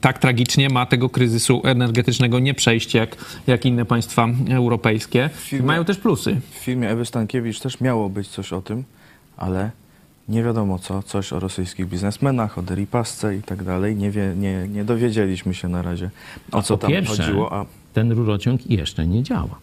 [0.00, 5.30] tak tragicznie ma tego kryzysu energetycznego nie przejść jak, jak inne państwa europejskie.
[5.50, 6.40] Firma- Mają też plusy.
[6.50, 8.84] W filmie Ewy Stankiewicz też miało być coś o tym,
[9.36, 9.70] ale
[10.28, 13.96] nie wiadomo co, coś o rosyjskich biznesmenach, o Deripasce i tak dalej.
[13.96, 16.10] Nie, wie, nie, nie dowiedzieliśmy się na razie,
[16.52, 17.52] o co tam pierwsze, chodziło.
[17.52, 19.58] A ten rurociąg jeszcze nie działa.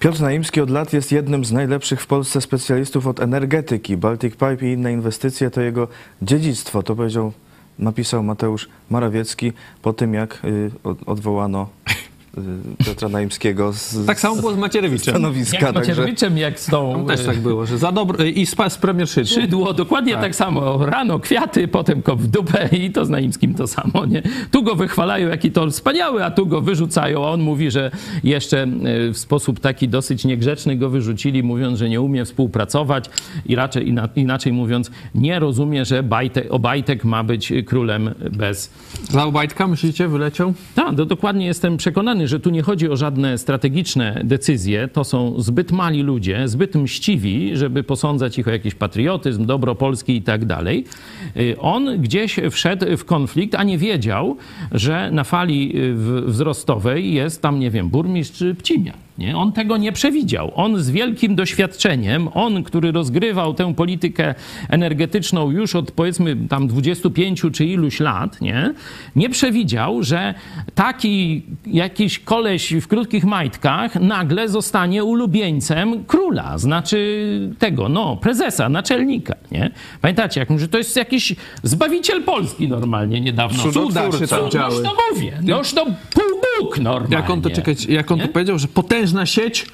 [0.00, 3.96] Piotr Naimski od lat jest jednym z najlepszych w Polsce specjalistów od energetyki.
[3.96, 5.88] Baltic Pipe i inne inwestycje to jego
[6.22, 6.82] dziedzictwo.
[6.82, 7.32] To powiedział,
[7.78, 9.52] napisał Mateusz Morawiecki
[9.82, 11.68] po tym, jak y, od, odwołano
[12.86, 15.14] Piotra Naimskiego z, Tak samo było z Macierewiczem.
[15.14, 15.56] stanowiska.
[15.58, 16.92] Jak z Także Macierewiczem, jak z tą...
[16.92, 18.24] Tam też e, tak było, że za dobro...
[18.24, 19.34] I z, z premier Szydło.
[19.34, 20.34] Szydło, dokładnie tak.
[20.34, 20.86] samo.
[20.86, 24.22] Rano kwiaty, potem kop w dupę i to z Naimskim to samo, nie?
[24.50, 27.90] Tu go wychwalają, jaki to wspaniały, a tu go wyrzucają, a on mówi, że
[28.24, 28.66] jeszcze
[29.12, 33.10] w sposób taki dosyć niegrzeczny go wyrzucili, mówiąc, że nie umie współpracować
[33.46, 38.70] i raczej ina- inaczej mówiąc, nie rozumie, że Bajtek, Obajtek ma być królem bez
[39.10, 40.54] Za Obajtka, myślicie, wyleciał?
[40.74, 44.88] tak, dokładnie jestem przekonany, że tu nie chodzi o żadne strategiczne decyzje.
[44.88, 50.16] To są zbyt mali ludzie, zbyt mściwi, żeby posądzać ich o jakiś patriotyzm, dobro Polski
[50.16, 50.84] i tak dalej.
[51.36, 54.36] Y, On gdzieś wszedł w konflikt, a nie wiedział,
[54.72, 55.94] że na fali y,
[56.26, 58.92] wzrostowej jest tam, nie wiem, burmistrz Pcimia.
[59.18, 59.36] Nie?
[59.36, 60.52] On tego nie przewidział.
[60.54, 64.34] On z wielkim doświadczeniem, on, który rozgrywał tę politykę
[64.68, 68.74] energetyczną już od powiedzmy tam 25 czy iluś lat, nie,
[69.16, 70.34] nie przewidział, że
[70.74, 79.34] taki jakiś koleś w krótkich majtkach nagle zostanie ulubieńcem króla, znaczy tego, no, prezesa, naczelnika,
[79.50, 79.70] nie?
[80.00, 83.72] Pamiętacie, jak że to jest jakiś zbawiciel Polski normalnie niedawno.
[83.72, 84.74] Cuda się tam No, działy.
[84.74, 85.38] już to mówię.
[85.42, 85.72] No już
[86.62, 87.16] półbóg normalnie.
[87.16, 89.66] Jak on to, czekać, jak on to powiedział, że potężna sieć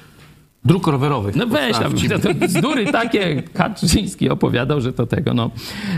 [0.65, 1.35] dróg rowerowych.
[1.35, 5.51] No weź tam, to, bzdury takie Kaczyński opowiadał, że to tego, no.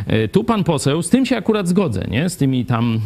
[0.08, 2.30] E, Tu pan poseł, z tym się akurat zgodzę, nie?
[2.30, 3.00] Z tymi tam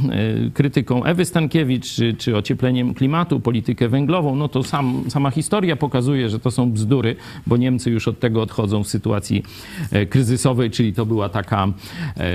[0.48, 5.76] e, krytyką Ewy Stankiewicz, czy, czy ociepleniem klimatu, politykę węglową, no to sam, sama historia
[5.76, 7.16] pokazuje, że to są bzdury,
[7.48, 9.44] bo Niemcy już od tego odchodzą w sytuacji
[9.92, 11.68] e, kryzysowej, czyli to była taka,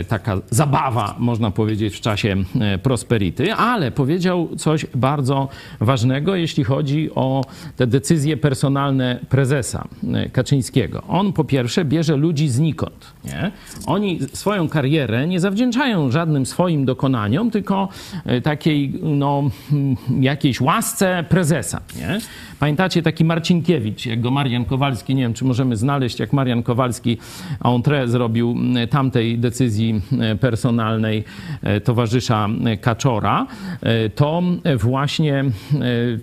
[0.08, 2.36] taka zabawa, można powiedzieć, w czasie
[2.82, 5.48] prosperity, ale powiedział coś bardzo
[5.80, 7.44] ważnego, jeśli chodzi o
[7.76, 11.02] te decyzje personalne prezesa e, Kaczyńskiego.
[11.08, 13.12] On po pierwsze bierze ludzi znikąd.
[13.24, 13.50] Nie?
[13.86, 17.88] Oni swoją karierę nie zawdzięczają żadnym swoim dokonaniom, tylko
[18.24, 21.80] e, takiej no, mm, jakiejś łasce prezesa.
[21.96, 22.18] Nie?
[22.58, 27.18] Pamiętacie taki Marcinkiewicz, jak go Marian Kowalski, nie wiem czy możemy znaleźć, jak Marian Kowalski
[27.64, 31.24] entrée zrobił m, tamtej decyzji e, personalnej
[31.62, 33.46] e, towarzysza e, Kaczora,
[33.80, 34.42] e, to
[34.76, 35.44] właśnie e,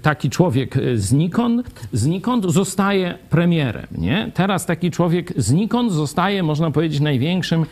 [0.02, 2.46] taki człowiek e, znikąd, znikąd
[2.78, 3.88] zostaje premierem.
[3.98, 4.32] Nie?
[4.34, 7.66] Teraz taki człowiek znikąd zostaje, można powiedzieć, największym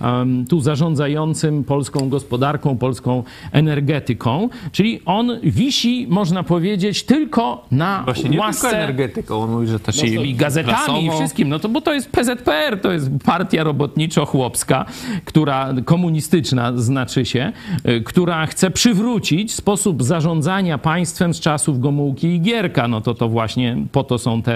[0.00, 3.22] em, tu zarządzającym polską gospodarką, polską
[3.52, 9.66] energetyką, czyli on wisi, można powiedzieć, tylko na Właśnie nie łasce tylko energetyką, on mówi,
[9.66, 13.64] że też i gazetami i wszystkim, no to bo to jest PZPR, to jest partia
[13.64, 14.84] robotniczo-chłopska,
[15.24, 17.52] która komunistyczna znaczy się,
[17.88, 22.88] y, która chce przywrócić sposób zarządzania państwem z czasów Gomułki i Gierka.
[22.88, 24.51] No to to właśnie po to są te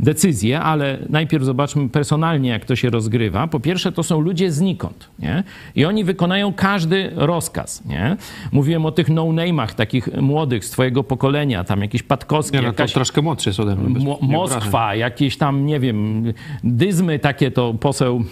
[0.00, 3.46] decyzje, ale najpierw zobaczmy personalnie, jak to się rozgrywa.
[3.46, 5.42] Po pierwsze, to są ludzie znikąd, nie?
[5.74, 8.16] I oni wykonają każdy rozkaz, nie?
[8.52, 12.72] Mówiłem o tych no-name'ach, takich młodych z twojego pokolenia, tam jakiś Patkowski, Nie, no to
[12.72, 14.04] jakaś troszkę młodszy jest ode mnie.
[14.04, 16.24] Mo- Moskwa, jakieś tam, nie wiem,
[16.64, 18.24] dyzmy takie to poseł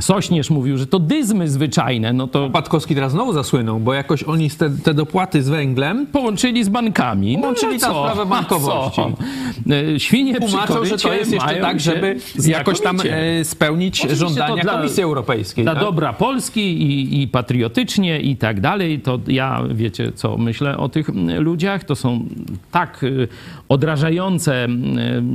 [0.00, 4.50] Sośnierz mówił, że to dyzmy zwyczajne, no to Patkowski teraz znowu zasłynął, bo jakoś oni
[4.50, 7.38] te, te dopłaty z węglem połączyli z bankami.
[7.38, 8.02] Połączyli no, tam co?
[8.02, 9.00] sprawę A bankowości.
[9.68, 9.74] co?
[9.74, 14.56] E, Świnie tłumaczą, że to jest jeszcze tak, żeby jakoś tam e, spełnić Oczywiście żądania
[14.56, 15.64] to dla- Komisji Europejskiej.
[15.64, 15.82] Dla tak?
[15.82, 21.08] dobra Polski i, i patriotycznie i tak dalej, to ja wiecie, co myślę o tych
[21.38, 21.84] ludziach.
[21.84, 22.24] To są
[22.70, 23.28] tak y,
[23.72, 24.66] odrażające,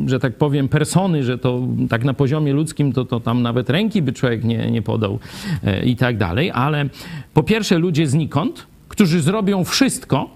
[0.06, 3.70] y, że tak powiem, persony, że to tak na poziomie ludzkim to, to tam nawet
[3.70, 5.20] ręki by człowiek nie, nie podał
[5.64, 6.52] y, i tak dalej.
[6.54, 6.86] Ale
[7.34, 10.30] po pierwsze ludzie znikąd, którzy zrobią wszystko,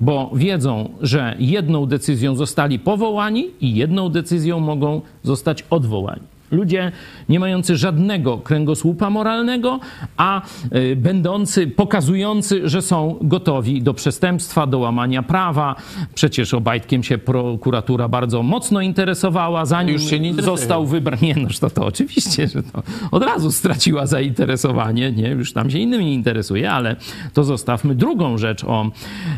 [0.00, 6.22] bo wiedzą, że jedną decyzją zostali powołani i jedną decyzją mogą zostać odwołani.
[6.50, 6.92] Ludzie
[7.28, 9.80] nie mający żadnego kręgosłupa moralnego,
[10.16, 10.42] a
[10.74, 15.76] y, będący, pokazujący, że są gotowi do przestępstwa, do łamania prawa.
[16.14, 19.98] Przecież Obajtkiem się prokuratura bardzo mocno interesowała, zanim
[20.42, 21.22] został wybrany.
[21.22, 25.28] Nie, no to, to oczywiście, że to od razu straciła zainteresowanie, nie?
[25.28, 26.96] Już tam się innymi interesuje, ale
[27.34, 27.94] to zostawmy.
[27.94, 28.90] Drugą rzecz o,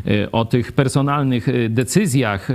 [0.06, 2.48] y, o tych personalnych y, decyzjach.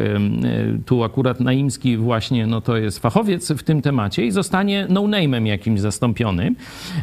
[0.86, 5.46] Tu akurat Naimski właśnie, no to jest fachowiec w tym temacie i został zostanie no-name'em
[5.46, 6.56] jakimś zastąpiony,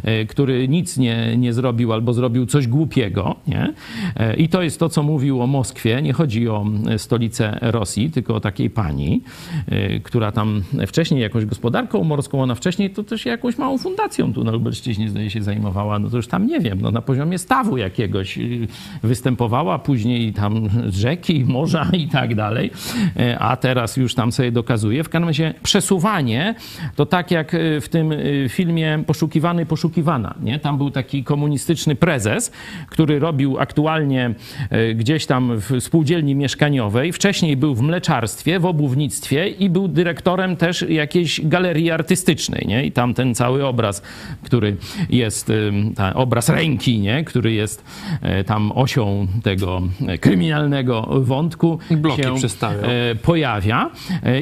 [0.03, 3.37] e, który nic nie, nie zrobił albo zrobił coś głupiego.
[3.47, 3.73] Nie?
[4.17, 6.03] E, I to jest to, co mówił o Moskwie.
[6.03, 9.23] Nie chodzi o e, stolicę Rosji, tylko o takiej pani,
[10.03, 14.51] która tam wcześniej jakąś gospodarką morską, ona wcześniej to też jakąś małą fundacją tu na
[14.51, 15.99] Lubelszczyźnie zdaje się zajmowała.
[15.99, 18.39] No to już tam nie wiem, no na poziomie stawu jakiegoś
[19.03, 22.71] występowała, później tam rzeki, morza i tak dalej,
[23.39, 25.05] a teraz już tam sobie dokazuje.
[25.05, 26.55] W każdym razie przesuwanie
[26.97, 30.59] to tak jak y, w tym y, filmie Poszukiwany, Poszukiwana, nie?
[30.59, 32.53] Tam był taki komunistyczny prezes,
[32.89, 34.35] który robił aktualnie
[34.71, 37.13] e, gdzieś tam w spółdzielni mieszkaniowej.
[37.13, 42.87] Wcześniej był w mleczarstwie, w obuwnictwie i był dyrektorem też jakiejś galerii artystycznej, nie?
[42.87, 44.03] I tam ten cały obraz,
[44.43, 44.77] który
[45.11, 45.53] jest,
[46.15, 47.25] obraz ręki, nie?
[47.25, 47.85] Który jest
[48.47, 49.83] tam osią tego
[50.21, 52.35] kryminalnego wątku Bloki się
[53.23, 53.91] pojawia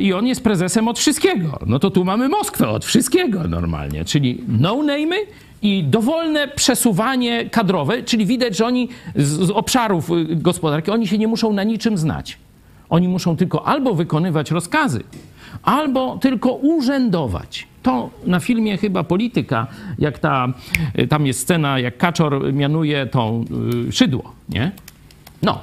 [0.00, 1.58] i on jest prezesem od wszystkiego.
[1.66, 5.16] No to tu mamy Moskwę od wszystkiego normalnie, czyli no-name'y
[5.62, 11.18] i dowolne przesuwanie kadrowe, czyli widać, że oni z, z obszarów y, gospodarki, oni się
[11.18, 12.38] nie muszą na niczym znać.
[12.90, 15.02] Oni muszą tylko albo wykonywać rozkazy,
[15.62, 17.66] albo tylko urzędować.
[17.82, 19.66] To na filmie chyba polityka,
[19.98, 20.48] jak ta,
[20.98, 23.44] y, tam jest scena, jak Kaczor mianuje tą
[23.88, 24.72] y, szydło, nie?
[25.42, 25.58] No,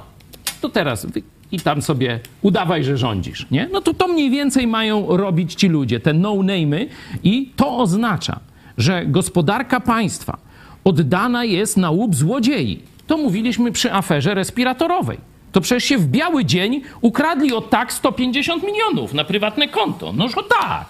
[0.60, 1.06] to teraz
[1.52, 3.68] i tam sobie udawaj, że rządzisz, nie?
[3.72, 6.86] No to to mniej więcej mają robić ci ludzie, te no-name'y
[7.24, 8.40] i to oznacza,
[8.78, 10.38] że gospodarka państwa
[10.84, 12.82] oddana jest na łup złodziei.
[13.06, 15.18] To mówiliśmy przy aferze respiratorowej.
[15.52, 20.12] To przecież się w biały dzień ukradli od tak 150 milionów na prywatne konto.
[20.12, 20.86] Noż o tak.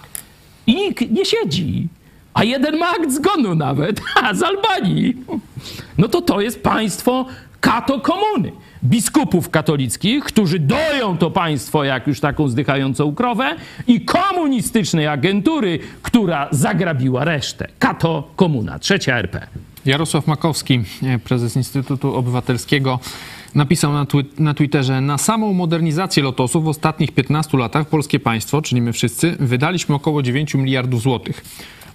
[0.67, 1.87] I nikt nie siedzi.
[2.33, 5.15] A jeden ma akt zgonu nawet, a z Albanii.
[5.97, 7.25] No to to jest państwo
[7.61, 8.51] kato komuny.
[8.83, 13.55] Biskupów katolickich, którzy doją to państwo jak już taką zdychającą krowę
[13.87, 17.67] i komunistycznej agentury, która zagrabiła resztę.
[17.79, 19.47] Kato komuna, trzecia RP.
[19.85, 22.99] Jarosław Makowski, e, prezes Instytutu Obywatelskiego,
[23.55, 28.61] napisał na, twi- na Twitterze: Na samą modernizację lotosu w ostatnich 15 latach polskie państwo,
[28.61, 31.43] czyli my wszyscy, wydaliśmy około 9 miliardów złotych.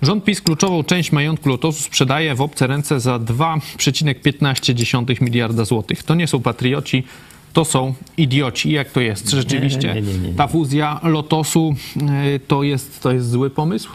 [0.02, 6.02] Rząd PiS kluczową część majątku lotosu sprzedaje w obce ręce za 2,15 miliarda złotych.
[6.02, 7.04] To nie są patrioci.
[7.52, 8.70] To są idioci.
[8.70, 9.30] Jak to jest?
[9.30, 10.35] Czy rzeczywiście nie, nie, nie, nie.
[10.35, 13.90] ta fuzja lotosu e, to jest, to jest zły pomysł?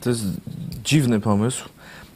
[0.00, 0.24] To jest
[0.84, 1.68] dziwny pomysł.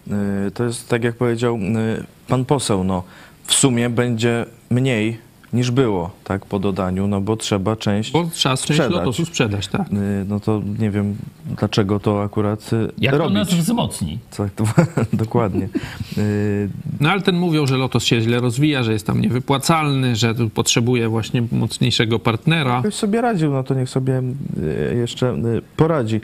[0.06, 0.14] Yy,
[0.54, 3.02] To jest tak jak powiedział yy, pan poseł, no
[3.44, 5.18] w sumie będzie mniej
[5.52, 8.92] niż było, tak, po dodaniu, no bo trzeba część Bo trzeba część sprzedać.
[8.92, 9.92] lotosu sprzedać, tak?
[9.92, 11.16] Yy, No to nie wiem,
[11.58, 13.34] dlaczego to akurat yy, Jak to robić.
[13.34, 14.18] nas wzmocni?
[14.36, 14.64] Tak, to,
[15.12, 15.68] dokładnie.
[16.16, 16.68] Yy,
[17.00, 20.50] No ale ten mówią, że Lotos się źle rozwija, że jest tam niewypłacalny, że tu
[20.50, 22.76] potrzebuje właśnie mocniejszego partnera.
[22.76, 24.22] Jakoś sobie radził, no to niech sobie
[24.58, 26.20] y, jeszcze y, poradzi.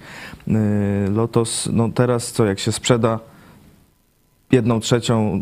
[0.49, 0.53] Y,
[1.15, 3.19] Lotos, no teraz co, jak się sprzeda
[4.53, 5.41] jedną trzecią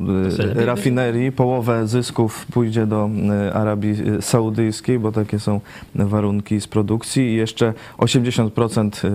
[0.57, 3.11] y, rafinerii, połowę zysków pójdzie do
[3.49, 5.61] y, Arabii Saudyjskiej, bo takie są
[5.95, 9.07] warunki z produkcji i jeszcze 80%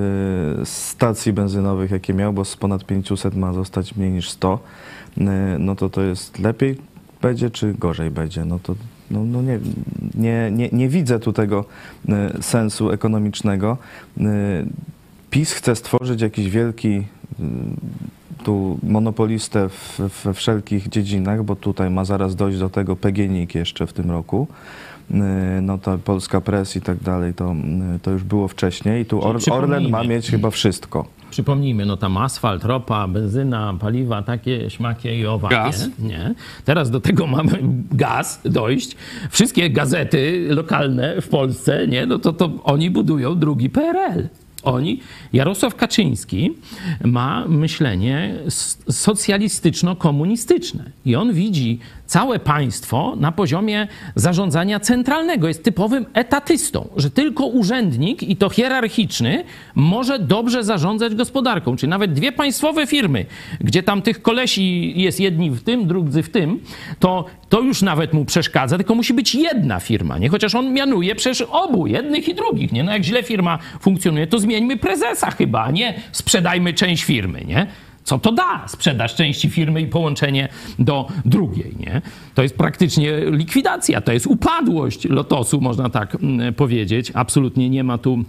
[0.62, 4.60] y, stacji benzynowych, jakie miał, bo z ponad 500 ma zostać mniej niż 100,
[5.18, 5.22] y,
[5.60, 6.90] no to to jest lepiej
[7.22, 8.46] będzie, czy gorzej będzie?
[8.46, 8.76] No to
[9.12, 9.60] no, no nie,
[10.16, 11.66] nie, nie, nie widzę tu tego
[12.10, 13.78] y, sensu ekonomicznego.
[14.18, 14.22] Y,
[15.30, 17.04] PiS chce stworzyć jakiś wielki y,
[18.44, 23.88] tu monopolistę w, we wszelkich dziedzinach, bo tutaj ma zaraz dojść do tego PGNiG jeszcze
[23.88, 24.48] w tym roku.
[25.12, 27.56] Y, No to Polska Press i tak dalej, to,
[27.96, 29.02] y, to już było wcześniej.
[29.02, 31.06] I tu Or, Orlen ma mieć chyba wszystko.
[31.32, 35.56] Przypomnijmy, no tam asfalt, ropa, benzyna, paliwa, takie śmakie i owakie.
[35.56, 35.90] Gaz.
[36.00, 36.34] Nie.
[36.66, 37.60] Teraz do tego mamy
[37.92, 38.96] gaz dojść.
[39.30, 44.28] Wszystkie gazety lokalne w Polsce, nie, no to, to oni budują drugi PRL.
[44.64, 45.00] Oni,
[45.34, 46.52] Jarosław Kaczyński
[47.04, 48.36] ma myślenie
[48.90, 55.48] socjalistyczno-komunistyczne i on widzi całe państwo na poziomie zarządzania centralnego.
[55.48, 59.44] Jest typowym etatystą, że tylko urzędnik i to hierarchiczny
[59.76, 61.76] może dobrze zarządzać gospodarką.
[61.76, 63.26] Czy nawet dwie państwowe firmy,
[63.62, 66.60] gdzie tam tych kolesi jest jedni w tym, drudzy w tym,
[67.00, 70.30] to, to już nawet mu przeszkadza, tylko musi być jedna firma, nie?
[70.30, 72.84] Chociaż on mianuje przecież obu, jednych i drugich, nie?
[72.84, 77.68] No jak źle firma funkcjonuje, to zmieńmy prezesa chyba, a nie sprzedajmy część firmy, nie?
[78.04, 78.68] Co to da?
[78.68, 82.02] Sprzedaż części firmy i połączenie do drugiej, nie?
[82.36, 87.12] To jest praktycznie likwidacja, to jest upadłość lotosu, można tak mm, powiedzieć.
[87.14, 88.24] Absolutnie nie ma tu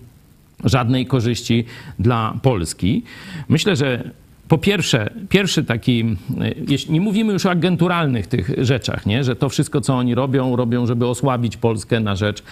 [0.65, 1.65] żadnej korzyści
[1.99, 3.03] dla Polski.
[3.49, 4.11] Myślę, że
[4.51, 9.25] po pierwsze, pierwszy taki, e, nie mówimy już o agenturalnych tych rzeczach, nie?
[9.25, 12.43] że to wszystko, co oni robią, robią, żeby osłabić Polskę na rzecz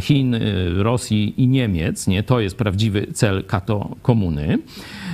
[0.00, 0.40] Chin, e,
[0.74, 2.06] Rosji i Niemiec.
[2.06, 2.22] Nie?
[2.22, 4.58] To jest prawdziwy cel kato komuny.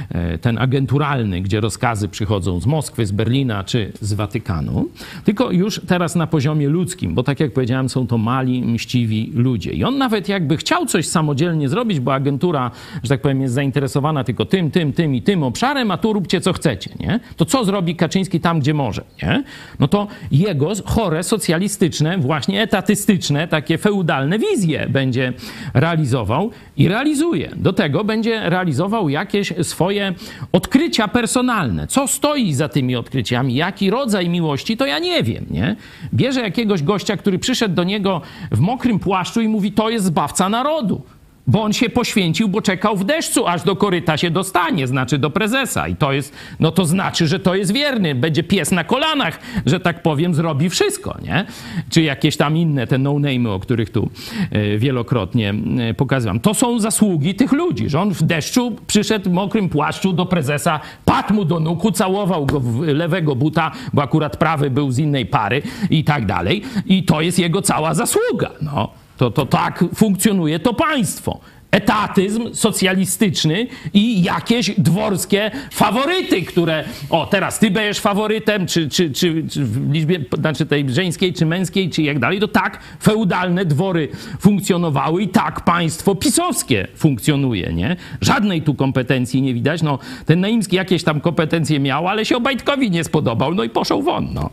[0.09, 4.88] e, ten agenturalny, gdzie rozkazy przychodzą z Moskwy, z Berlina czy z Watykanu,
[5.24, 9.72] tylko już teraz na poziomie ludzkim, bo tak jak powiedziałem, są to mali, mściwi ludzie.
[9.72, 12.70] I on nawet jakby chciał coś samodzielnie zrobić, bo agentura,
[13.03, 16.41] że tak powiem, jest zainteresowana tylko tym, tym, tym i tym obszarem, a tu róbcie
[16.41, 17.20] co chcecie, nie?
[17.37, 19.45] To co zrobi Kaczyński tam, gdzie może, nie?
[19.78, 25.33] No to jego chore, socjalistyczne, właśnie etatystyczne, takie feudalne wizje będzie
[25.74, 27.51] realizował i realizuje.
[27.57, 30.14] Do tego będzie realizował jakieś swoje
[30.53, 31.87] odkrycia personalne.
[31.87, 35.76] Co stoi za tymi odkryciami, jaki rodzaj miłości, to ja nie wiem, nie?
[36.14, 38.20] Bierze jakiegoś gościa, który przyszedł do niego
[38.51, 41.03] w mokrym płaszczu i mówi, to jest zbawca narodu.
[41.47, 45.30] Bo on się poświęcił, bo czekał w deszczu, aż do koryta się dostanie, znaczy do
[45.30, 45.88] prezesa.
[45.88, 48.14] I to jest, no to znaczy, że to jest wierny.
[48.14, 51.45] Będzie pies na kolanach, że tak powiem, zrobi wszystko, nie?
[51.90, 54.11] Czy jakieś tam inne, te no-name'y, o których tu
[54.51, 55.55] e, wielokrotnie
[55.90, 56.40] e, pokazywam.
[56.40, 60.80] To są zasługi tych ludzi, że on w deszczu przyszedł w mokrym płaszczu do prezesa,
[61.05, 65.26] padł mu do nóg, całował go w lewego buta, bo akurat prawy był z innej
[65.26, 66.62] pary i tak dalej.
[66.86, 69.01] I to jest jego cała zasługa, no.
[69.17, 71.41] To, to tak funkcjonuje to państwo.
[71.73, 76.85] Etatyzm socjalistyczny i jakieś dworskie faworyty, które.
[77.11, 81.47] O, teraz ty będziesz faworytem, czy, czy, czy, czy w liczbie, znaczy tej żeńskiej, czy
[81.47, 82.41] męskiej, czy jak dalej.
[82.41, 84.09] To tak feudalne dwory
[84.41, 87.97] funkcjonowały i tak państwo pisowskie funkcjonuje, nie?
[88.21, 89.83] Żadnej tu kompetencji nie widać.
[89.83, 94.03] No, ten Naimski jakieś tam kompetencje miał, ale się Obajtkowi nie spodobał, no i poszedł
[94.03, 94.51] won, no.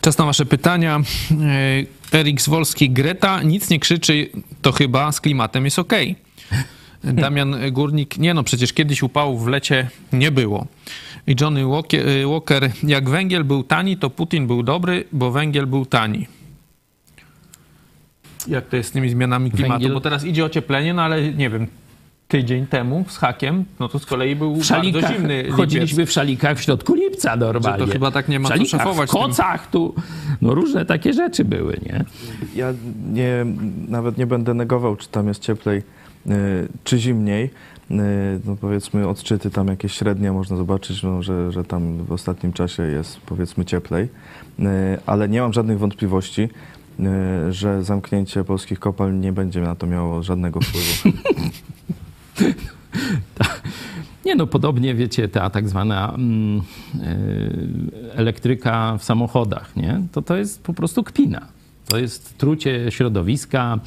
[0.00, 1.00] Czas na wasze pytania.
[2.12, 4.30] E, Erik Zwolski, Greta, nic nie krzyczy,
[4.62, 5.92] to chyba z klimatem jest ok.
[7.04, 10.66] Damian Górnik, nie no, przecież kiedyś upałów w lecie nie było.
[11.26, 15.86] I Johnny Walker, Walker, jak węgiel był tani, to Putin był dobry, bo węgiel był
[15.86, 16.26] tani.
[18.48, 19.84] Jak to jest z tymi zmianami klimatu?
[19.84, 21.66] Węgiel- Bo teraz idzie ocieplenie, no ale nie wiem,
[22.28, 25.54] tydzień temu z hakiem, no to z kolei był w bardzo zimny lipiec.
[25.56, 27.80] Chodziliśmy w szalikach w środku lipca normalnie.
[27.80, 29.22] Że to chyba tak nie ma w co szafować W tym.
[29.22, 29.94] kocach tu,
[30.42, 32.04] no różne takie rzeczy były, nie?
[32.56, 32.72] Ja
[33.12, 33.46] nie,
[33.88, 35.82] nawet nie będę negował, czy tam jest cieplej,
[36.26, 36.32] y,
[36.84, 37.44] czy zimniej.
[37.90, 37.94] Y,
[38.44, 42.82] No powiedzmy odczyty tam jakieś średnie można zobaczyć, no, że, że tam w ostatnim czasie
[42.82, 44.04] jest powiedzmy cieplej.
[44.60, 44.64] Y,
[45.06, 46.48] Ale nie mam żadnych wątpliwości,
[47.50, 51.18] że zamknięcie polskich kopalń nie będzie na to miało żadnego wpływu.
[54.24, 56.62] Nie no, podobnie wiecie, ta tak zwana mm,
[57.02, 60.02] e, elektryka w samochodach, nie?
[60.12, 61.46] To to jest po prostu kpina.
[61.88, 63.78] To jest trucie środowiska,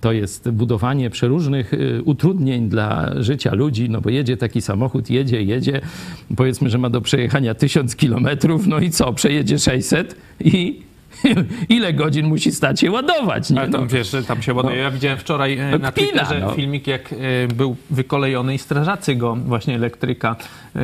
[0.00, 5.42] to jest budowanie przeróżnych y, utrudnień dla życia ludzi, no bo jedzie taki samochód, jedzie,
[5.42, 5.80] jedzie,
[6.36, 10.82] powiedzmy, że ma do przejechania 1000 kilometrów, no i co, przejedzie 600 i
[11.68, 13.60] ile godzin musi stać się ładować, nie?
[13.60, 13.78] Ale No.
[13.78, 14.76] tam wiesz, że tam się ładuje.
[14.76, 16.50] Ja widziałem wczoraj e, No na kpina, Twitterze no.
[16.50, 17.16] filmik, jak e,
[17.54, 20.36] był wykolejony i strażacy go, właśnie elektryka,
[20.76, 20.80] e,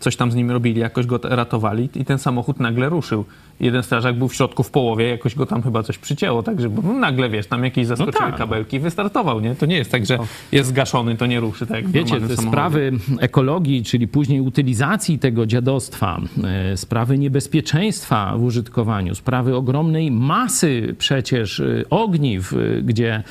[0.00, 3.24] coś tam z nim robili, jakoś go ratowali i ten samochód nagle ruszył.
[3.60, 6.82] Jeden strażak był w środku w połowie, jakoś go tam chyba coś przycięło, także bo
[6.82, 8.36] no, nagle, wiesz, tam jakieś zaskoczyły tak.
[8.36, 9.54] kabelki i wystartował, nie?
[9.54, 10.18] To nie jest tak, że
[10.52, 15.46] jest zgaszony, to nie ruszy, tak jak Wiecie, te sprawy ekologii, czyli później utylizacji tego
[15.46, 23.22] dziadostwa, e, sprawy niebezpieczeństwa w użytkowaniu, sprawy ogromnej masy przecież e, ogniw, e, gdzie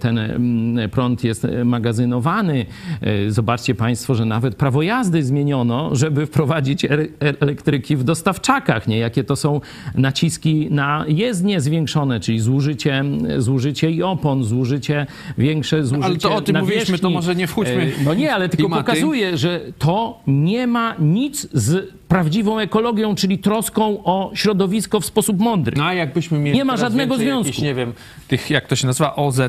[0.00, 2.66] ten mm, prąd jest magazynowany.
[3.28, 8.98] Zobaczcie Państwo, że nawet prawo jazdy zmieniono, żeby wprowadzić er- er- elektryki w dostawczakach, nie?
[8.98, 9.49] Jakie to są
[9.94, 13.04] naciski na jezdnie zwiększone, czyli zużycie,
[13.38, 15.06] zużycie i opon, zużycie
[15.38, 18.48] większe, zużycie ale to o tym mówiliśmy, to może nie wchódźmy E, No nie, ale
[18.48, 18.82] tylko klimaty.
[18.84, 25.38] pokazuje, że to nie ma nic z prawdziwą ekologią, czyli troską o środowisko w sposób
[25.40, 25.76] mądry.
[25.76, 27.46] No a jakbyśmy mieli Nie ma żadnego związku.
[27.46, 27.92] Jakichś, nie wiem,
[28.28, 29.40] tych, jak to się nazywa, OZ,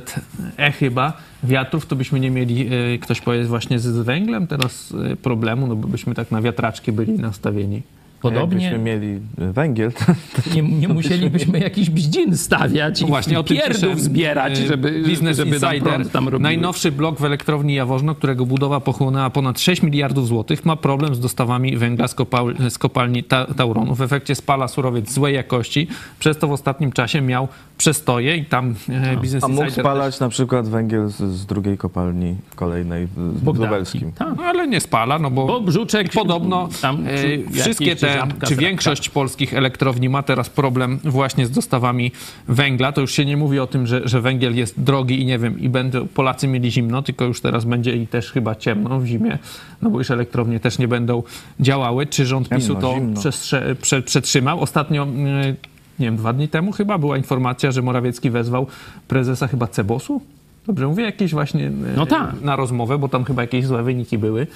[0.57, 4.93] E chyba, wiatrów, to byśmy nie mieli, e, ktoś powie właśnie z, z węglem teraz
[5.11, 7.81] e, problemu, no bo byśmy tak na wiatraczki byli nastawieni.
[8.21, 9.91] Podobnie Jakbyśmy mieli węgiel,
[10.35, 15.37] to nie, nie musielibyśmy jakichś bździn stawiać i, Właśnie i pierdów zbierać, e, żeby, Business
[15.37, 16.09] żeby Insider.
[16.09, 16.39] tam robiły.
[16.43, 21.19] Najnowszy blok w elektrowni Jaworzno, którego budowa pochłonęła ponad 6 miliardów złotych, ma problem z
[21.19, 23.95] dostawami węgla z, kopal, z kopalni ta, Tauronu.
[23.95, 25.87] W efekcie spala surowiec złej jakości,
[26.19, 27.47] przez to w ostatnim czasie miał
[27.77, 31.77] przestoje i tam e, Business a mógł Insider spalać na przykład węgiel z, z drugiej
[31.77, 33.71] kopalni kolejnej w Bogdanki.
[33.71, 34.11] Lubelskim.
[34.11, 34.35] Tak.
[34.37, 38.10] No, ale nie spala, no bo, Bo Brzuczek podobno tam, e, wszystkie te,
[38.47, 42.11] czy większość polskich elektrowni ma teraz problem właśnie z dostawami
[42.47, 42.91] węgla.
[42.91, 45.59] To już się nie mówi o tym, że, że węgiel jest drogi i nie wiem,
[45.59, 49.37] i będą Polacy mieli zimno, tylko już teraz będzie i też chyba ciemno w zimie,
[49.81, 51.23] no bo już elektrownie też nie będą
[51.59, 52.05] działały.
[52.07, 53.21] Czy rząd Ciemno, PiSu to zimno.
[53.21, 54.59] przestrze- prze, przetrzymał?
[54.61, 55.55] Ostatnio, mm,
[55.99, 58.67] nie wiem, dwa dni temu chyba była informacja, że Morawiecki wezwał
[59.07, 60.21] prezesa chyba Cebosu
[60.67, 62.41] Dobrze, mówię jakieś właśnie e, No tak.
[62.41, 64.47] na rozmowę, bo tam chyba jakieś złe wyniki były.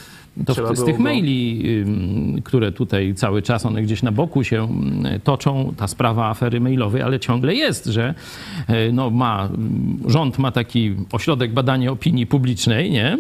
[0.46, 1.64] To Trzeba z tych go- maili,
[2.44, 4.68] które tutaj cały czas one gdzieś na boku się
[5.24, 8.14] toczą, ta sprawa afery mailowej, ale ciągle jest, że
[8.70, 9.50] y, no, ma,
[10.08, 13.18] rząd ma taki ośrodek badania opinii publicznej, nie?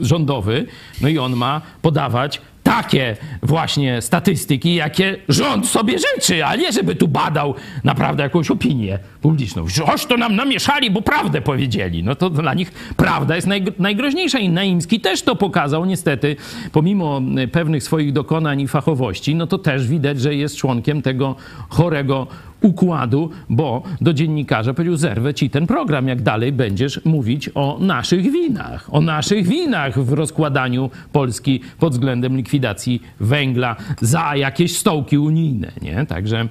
[0.00, 0.66] Rządowy,
[1.00, 6.94] no i on ma podawać takie właśnie statystyki, jakie rząd sobie życzy, a nie żeby
[6.94, 7.54] tu badał
[7.84, 9.68] naprawdę jakąś opinię publiczną.
[9.68, 12.04] Żoż to nam namieszali, bo prawdę powiedzieli.
[12.04, 16.36] No to dla nich prawda jest najg- najgroźniejsza i Naimski też to pokazał niestety,
[16.72, 21.36] pomimo y, pewnych swoich dokonań i fachowości, no to też widać, że jest członkiem tego
[21.68, 22.26] chorego
[22.62, 28.32] układu, bo do dziennikarza powiedział, zerwę ci ten program, jak dalej będziesz mówić o naszych
[28.32, 35.72] winach, o naszych winach w rozkładaniu Polski pod względem likwidacji węgla za jakieś stołki unijne,
[35.82, 36.06] nie?
[36.06, 36.48] Także e,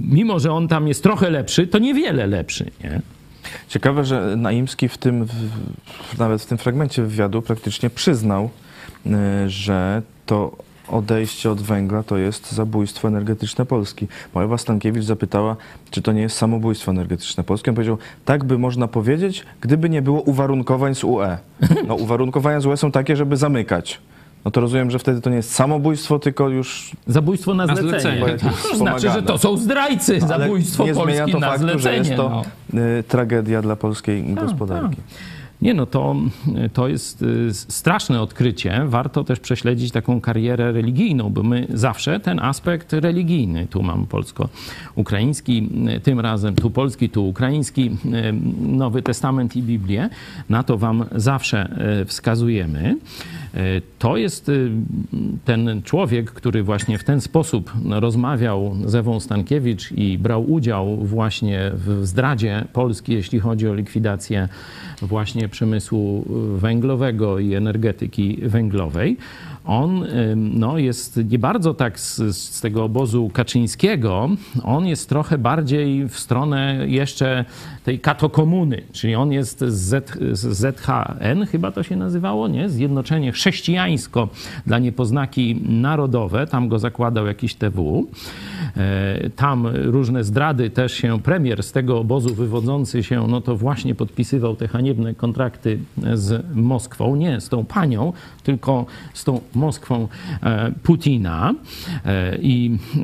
[0.00, 3.00] mimo, że on tam jest trochę lepszy, to niewiele lepszy, nie?
[3.68, 8.50] Ciekawe, że Naimski w tym, w, nawet w tym fragmencie wywiadu praktycznie przyznał,
[9.06, 9.10] y,
[9.50, 10.56] że to
[10.90, 14.08] odejście od węgla to jest zabójstwo energetyczne Polski.
[14.34, 15.56] Moja Stankiewicz zapytała,
[15.90, 17.70] czy to nie jest samobójstwo energetyczne Polski.
[17.70, 21.36] On powiedział, tak by można powiedzieć, gdyby nie było uwarunkowań z UE.
[21.88, 24.00] No, uwarunkowania z UE są takie, żeby zamykać.
[24.44, 28.18] No to rozumiem, że wtedy to nie jest samobójstwo, tylko już Zabójstwo na Na zlecenie.
[28.24, 28.52] zlecenie.
[28.70, 30.18] To znaczy, że to są zdrajcy.
[30.20, 31.96] No, Zabójstwo nie zmienia Polski to na faktu, że zlecenie.
[31.96, 32.80] jest to no.
[32.80, 34.96] y, tragedia dla polskiej gospodarki.
[35.62, 36.16] Nie no, to,
[36.72, 38.82] to jest y, straszne odkrycie.
[38.86, 45.68] Warto też prześledzić taką karierę religijną, bo my zawsze ten aspekt religijny, tu mam polsko-ukraiński,
[45.96, 50.10] y, tym razem tu polski, tu ukraiński, y, Nowy Testament i Biblię,
[50.48, 51.68] na to wam zawsze
[52.06, 52.96] wskazujemy.
[53.98, 54.50] To jest
[55.44, 61.70] ten człowiek, który właśnie w ten sposób rozmawiał z Ewą Stankiewicz i brał udział właśnie
[61.74, 64.48] w zdradzie Polski, jeśli chodzi o likwidację
[65.02, 66.24] właśnie przemysłu
[66.56, 69.16] węglowego i energetyki węglowej.
[69.64, 70.06] On
[70.36, 74.28] no, jest nie bardzo tak z, z tego obozu Kaczyńskiego,
[74.62, 77.44] on jest trochę bardziej w stronę jeszcze
[77.84, 82.68] tej katokomuny, czyli on jest z, Z, z ZHN, chyba to się nazywało, nie?
[82.68, 84.28] Zjednoczenie Chrześcijańsko
[84.66, 88.06] dla Niepoznaki Narodowe, tam go zakładał jakiś TW.
[88.76, 93.94] E, Tam różne zdrady też się, premier z tego obozu wywodzący się, no to właśnie
[93.94, 95.78] podpisywał te haniebne kontrakty
[96.14, 100.08] z Moskwą, nie z tą panią, tylko z tą Moskwą
[100.42, 101.54] e, Putina.
[102.04, 103.00] E, I e,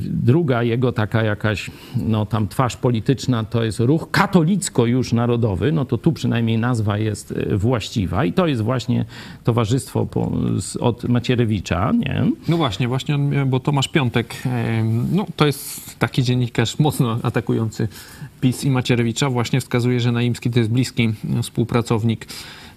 [0.00, 5.84] druga jego taka jakaś, no tam twarz polityczna to jest ruch katolicko już narodowy, no
[5.84, 9.04] to tu przynajmniej nazwa jest właściwa i to jest właśnie
[9.44, 12.24] towarzystwo po, z, od Macierewicza, nie?
[12.48, 14.34] No właśnie, właśnie, on, bo Tomasz Piątek,
[15.12, 17.88] no to jest taki dziennikarz mocno atakujący
[18.40, 22.26] PiS i Macierewicza, właśnie wskazuje, że Naimski to jest bliski współpracownik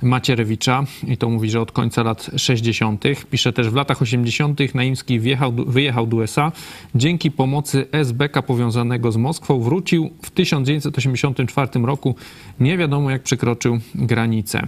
[0.02, 3.04] Macierewicza i to mówi, że od końca lat 60.
[3.32, 4.76] Pisze też, w latach 80.
[4.76, 6.52] Naimski wjechał, wyjechał do USA.
[6.96, 12.16] Dzięki pomocy SBK powiązanego z Moskwą wrócił w 1984 roku.
[12.60, 14.68] Nie wiadomo jak przekroczył granicę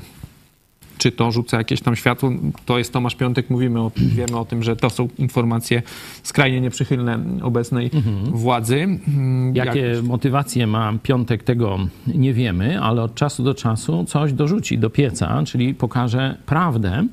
[1.02, 2.32] czy to rzuca jakieś tam światło.
[2.66, 5.82] To jest Tomasz Piątek, mówimy o, wiemy o tym, że to są informacje
[6.24, 7.92] skrajnie nieprzychylne obecnej
[8.32, 8.76] władzy.
[9.08, 14.34] Mm, Jakie jak- motywacje ma Piątek, tego nie wiemy, ale od czasu do czasu coś
[14.34, 17.08] dorzuci do pieca, czyli pokaże prawdę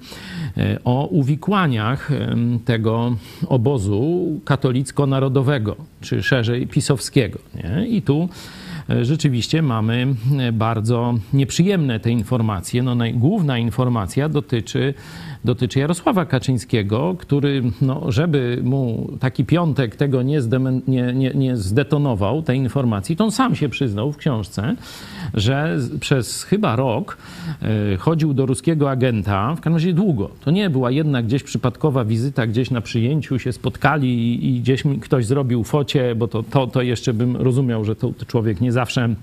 [0.56, 2.10] e, o uwikłaniach
[2.64, 3.16] tego
[3.46, 7.38] obozu katolicko-narodowego, czy szerzej pisowskiego.
[7.54, 7.86] Nie?
[7.88, 8.28] I tu
[9.02, 10.06] rzeczywiście mamy
[10.38, 12.82] e, bardzo nieprzyjemne te informacje.
[12.82, 14.94] No, główna informacja dotyczy,
[15.44, 21.56] dotyczy Jarosława Kaczyńskiego, który, no, żeby mu taki piątek tego nie, zdemen, nie, nie, nie
[21.56, 24.76] zdetonował, tej informacji, to on sam się przyznał w książce,
[25.34, 27.18] że przez chyba rok
[27.62, 30.30] e, chodził do ruskiego agenta, w każdym razie długo.
[30.40, 35.26] To nie była jedna gdzieś przypadkowa wizyta, gdzieś na przyjęciu się spotkali i, gdzieś ktoś
[35.26, 39.14] zrobił focie, bo to, to, to jeszcze bym rozumiał, że to człowiek nie zawsze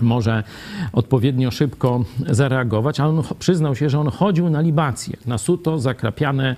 [0.00, 0.44] może
[0.92, 6.56] odpowiednio szybko zareagować, ale on przyznał się, że on chodził na libacje, na suto zakrapiane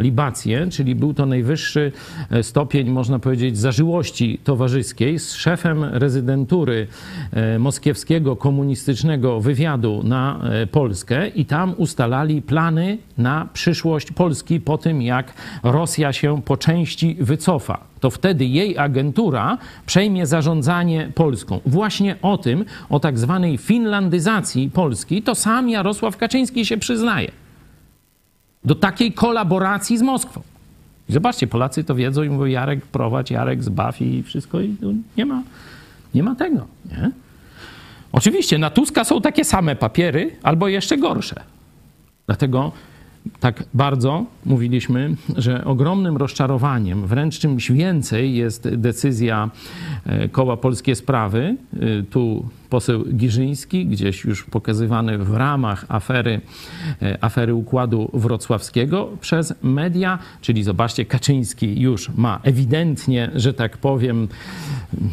[0.00, 1.92] libacje, czyli był to najwyższy
[2.30, 6.86] e, stopień, można powiedzieć, zażyłości towarzyskiej z szefem rezydentury
[7.32, 14.78] e, moskiewskiego komunistycznego wywiadu na e, Polskę i tam ustalali plany na przyszłość Polski po
[14.78, 21.60] tym, jak Rosja się po części wycofa to wtedy jej agentura przejmie zarządzanie Polską.
[21.66, 27.30] Właśnie o tym, o tak zwanej finlandyzacji Polski, to sam Jarosław Kaczyński się przyznaje.
[28.64, 30.42] Do takiej kolaboracji z Moskwą.
[31.08, 34.76] I zobaczcie, Polacy to wiedzą i mówią, Jarek prowadź, Jarek zbaw i wszystko i
[35.16, 35.42] nie ma,
[36.14, 37.10] nie ma tego, nie?
[38.12, 41.42] Oczywiście na Tuska są takie same papiery, albo jeszcze gorsze.
[42.26, 42.72] Dlatego
[43.40, 49.50] tak bardzo mówiliśmy, że ogromnym rozczarowaniem, wręcz czymś więcej jest decyzja
[50.06, 51.56] e, koła Polskie Sprawy.
[51.72, 56.40] E, Tu poseł Giżyński, gdzieś już pokazywany w ramach afery,
[57.02, 64.28] e, afery Układu Wrocławskiego przez media, czyli zobaczcie, Kaczyński już ma ewidentnie, że tak powiem,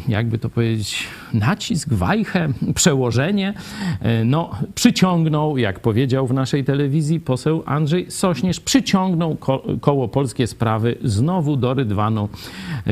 [0.08, 3.54] jakby to powiedzieć, nacisk, wajchę, przełożenie.
[4.00, 10.46] E, No, przyciągnął, jak powiedział w naszej telewizji poseł Andrzej Sośnierz, przyciągnął ko koło Polskie
[10.46, 12.28] Sprawy znowu do rydwanu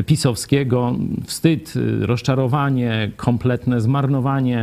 [0.07, 0.95] pisowskiego.
[1.25, 4.56] Wstyd, y, rozczarowanie, kompletne zmarnowanie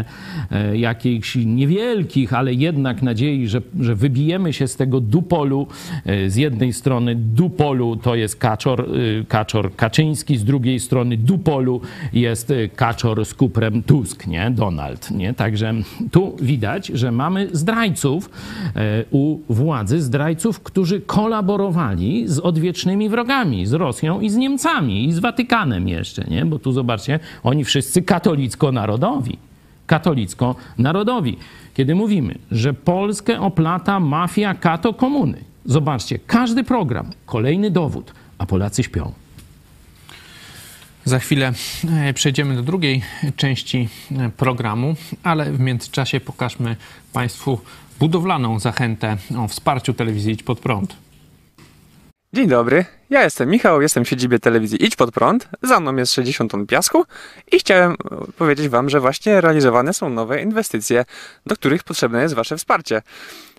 [0.51, 5.67] e, jakichś niewielkich, ale jednak nadziei, że, że wybijemy się z tego dupolu.
[6.05, 11.81] E, Z jednej strony dupolu to jest kaczor, y, kaczor Kaczyński, z drugiej strony dupolu
[12.13, 14.51] jest kaczor z kuprem Tusk, nie?
[14.51, 15.33] Donald, nie?
[15.33, 15.73] Także
[16.11, 18.29] tu widać, że mamy zdrajców
[18.75, 25.11] e, u władzy, zdrajców, którzy kolaborowali z odwiecznymi wrogami, z Rosją i z Niemcami, i
[25.11, 26.45] z Watykanem jeszcze, nie?
[26.45, 29.37] Bo tu zobaczcie, oni wszyscy katolicko-narodowi.
[29.87, 31.37] Katolicko-narodowi.
[31.73, 38.83] Kiedy mówimy, że Polskę oplata mafia kato komuny, zobaczcie, każdy program, kolejny dowód, a Polacy
[38.83, 39.11] śpią.
[41.05, 41.53] Za chwilę
[41.91, 43.01] e, przejdziemy do drugiej
[43.35, 46.75] części e, programu, ale w międzyczasie pokażmy
[47.13, 47.59] Państwu
[47.99, 51.02] budowlaną zachętę o wsparciu telewizji Idź Pod Prąd.
[52.33, 56.13] Dzień dobry, ja jestem Michał, jestem w siedzibie telewizji Idź Pod Prąd, za mną jest
[56.13, 57.05] 60 ton piasku
[57.51, 57.95] i chciałem e,
[58.37, 61.05] powiedzieć Wam, że właśnie realizowane są nowe inwestycje,
[61.45, 63.01] do których potrzebne jest Wasze wsparcie.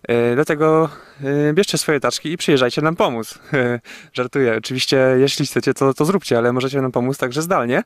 [0.08, 0.88] E, Dlatego
[1.24, 3.38] e, bierzcie swoje taczki i przyjeżdżajcie nam pomóc.
[3.52, 3.80] E,
[4.12, 7.82] Żartuję, oczywiście jeśli chcecie to, to zróbcie, ale możecie nam pomóc także zdalnie.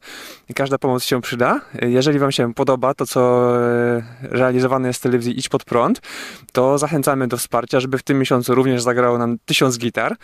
[0.54, 1.60] Każda pomoc się przyda.
[1.82, 3.52] Jeżeli Wam się podoba to, co
[4.22, 6.00] realizowane jest w telewizji Idź Pod Prąd,
[6.52, 10.16] to zachęcamy do wsparcia, żeby w tym miesiącu również zagrało nam tysiąc gitar.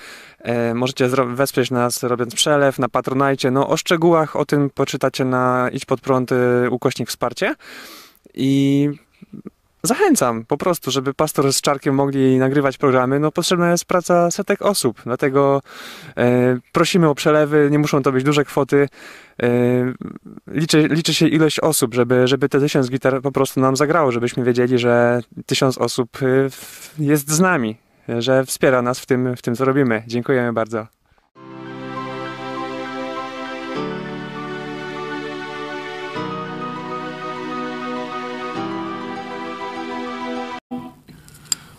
[0.74, 3.51] Możecie wesprzeć nas robiąc przelew na Patronajcie.
[3.51, 6.30] No o szczegółach o tym poczytacie na Idź Pod Prąd
[6.70, 7.55] ukośnik wsparcie.
[8.34, 8.90] I
[9.87, 13.20] zachęcam po prostu, żeby pastor z Czarkiem mogli nagrywać programy.
[13.20, 15.62] No potrzebna jest praca setek osób, dlatego
[16.16, 18.89] e, prosimy o przelewy, nie muszą to być duże kwoty.
[19.43, 19.49] E,
[20.47, 24.45] liczy, liczy się ilość osób, żeby, żeby te tysiąc gitar po prostu nam zagrało, żebyśmy
[24.45, 26.26] wiedzieli, że tysiąc osób e,
[26.99, 27.76] jest z nami,
[28.18, 30.03] że wspiera nas w tym, w tym co robimy.
[30.07, 30.87] Dziękujemy bardzo.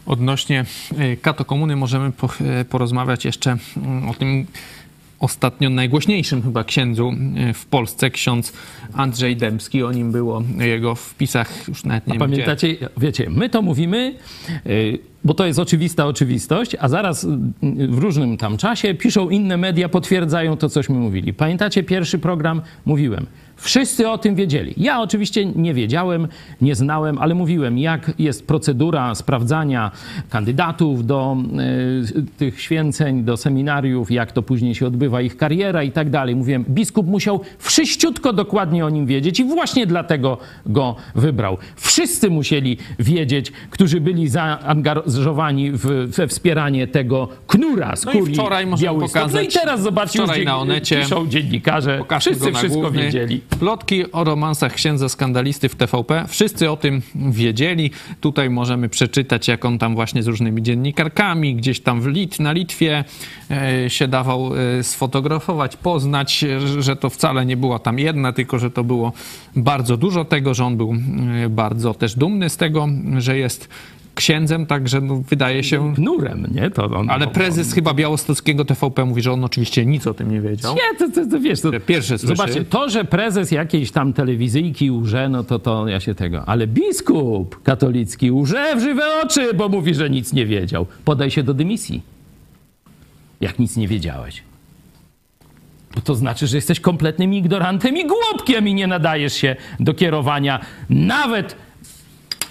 [0.06, 0.66] Odnośnie
[0.97, 4.45] e, katokomuny możemy e, porozmawiać jeszcze mm, o tym
[5.20, 8.53] ostatnio najgłośniejszym chyba księdzu e, w Polsce, ksiądz
[8.93, 9.84] Andrzej Dębski.
[9.84, 12.43] O nim było jego wpisach już nawet nie A wiem gdzie.
[12.43, 14.16] pamiętacie, wiecie, my to mówimy,
[15.24, 17.28] bo to jest oczywista oczywistość, a zaraz y,
[17.88, 21.34] w różnym tam czasie piszą inne media, potwierdzają to, cośmy mówili.
[21.34, 22.62] Pamiętacie pierwszy program?
[22.86, 23.26] Mówiłem.
[23.58, 24.74] Wszyscy o tym wiedzieli.
[24.78, 26.28] Ja oczywiście nie wiedziałem,
[26.62, 29.91] nie znałem, ale mówiłem, jak jest procedura sprawdzania
[30.30, 31.38] kandydatów do
[32.18, 36.36] y, tych święceń, do seminariów, jak to później się odbywa ich kariera i tak dalej.
[36.36, 41.58] Mówiłem, biskup musiał wszyściutko dokładnie o nim wiedzieć i właśnie dlatego go wybrał.
[41.76, 45.86] Wszyscy musieli wiedzieć, którzy byli zaangażowani w,
[46.16, 49.22] we wspieranie tego knura z No i wczoraj Białystok.
[49.22, 53.03] pokazać- No i teraz zobaczcie, wczoraj na Onecie piszą dziennikarze, wszyscy wszystko główny.
[53.03, 53.41] wiedzieli.
[53.60, 56.26] Plotki o romansach księdza skandalisty w TVP.
[56.28, 57.91] Wszyscy o tym wiedzieli.
[58.22, 62.52] Tutaj możemy przeczytać, jak on tam właśnie z różnymi dziennikarkami, gdzieś tam w Lit, na
[62.52, 63.04] Litwie
[63.52, 66.46] e, się dawał e, sfotografować, poznać,
[66.80, 69.14] że to wcale nie była tam jedna, tylko że to było
[69.56, 70.96] bardzo dużo tego, że on był
[71.46, 72.88] e, bardzo też dumny z tego,
[73.18, 73.70] że jest
[74.16, 75.95] księdzem, także no, wydaje się...
[75.95, 76.70] Knurem, nie?
[76.72, 80.32] To on, Ale on- prezes chyba białostockiego TVP mówi, że on oczywiście nic o tym
[80.32, 80.76] nie wiedział.
[80.76, 82.36] Nie, to, to, to wiesz, to, Pierwsze słyszy.
[82.36, 86.45] Zobaczcie, to, że prezes jakiejś tam telewizyjki łże, no to, to ja się tego.
[86.45, 90.86] Ale biskup katolicki łże w żywe oczy, bo mówi, że nic nie wiedział.
[91.05, 92.01] Podaj się do dymisji.
[93.41, 94.43] Jak nic nie wiedziałeś.
[95.95, 100.59] Bo to znaczy, że jesteś kompletnym ignorantem i głupkiem i nie nadajesz się do kierowania
[100.89, 101.55] nawet.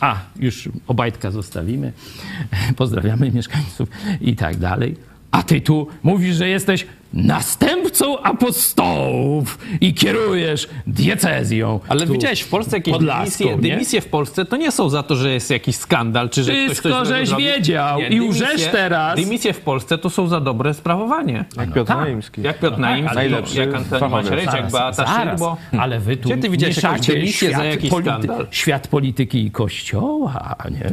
[0.00, 1.92] A, już Obajtka zostawimy.
[2.76, 3.88] Pozdrawiamy mieszkańców
[4.20, 4.96] i tak dalej.
[5.30, 11.80] A ty tu mówisz, że jesteś następcą apostołów i kierujesz diecezją.
[11.88, 13.74] Ale tu widziałeś w Polsce jakieś podlaską, dymisje, nie?
[13.74, 16.64] dymisje w Polsce to nie są za to, że jest jakiś skandal, czy że ktoś
[16.66, 17.46] Wszystko, coś złego żeś zrobił.
[17.46, 19.16] wiedział i łżesz teraz.
[19.20, 21.44] Dymisje w Polsce to są za dobre sprawowanie.
[21.56, 21.98] Jak Piotr tak.
[21.98, 22.42] Naimski.
[22.42, 24.12] Jak Piotr Naimski, ale najlepszy jak Antoni.
[24.12, 25.56] Macierewicz, jak Beata zaraz, Szydło.
[25.78, 28.46] ale wy tu Gdzie ty widziałeś jakąś dymisję za jakiś skandal?
[28.50, 30.90] świat polityki i kościoła, nie?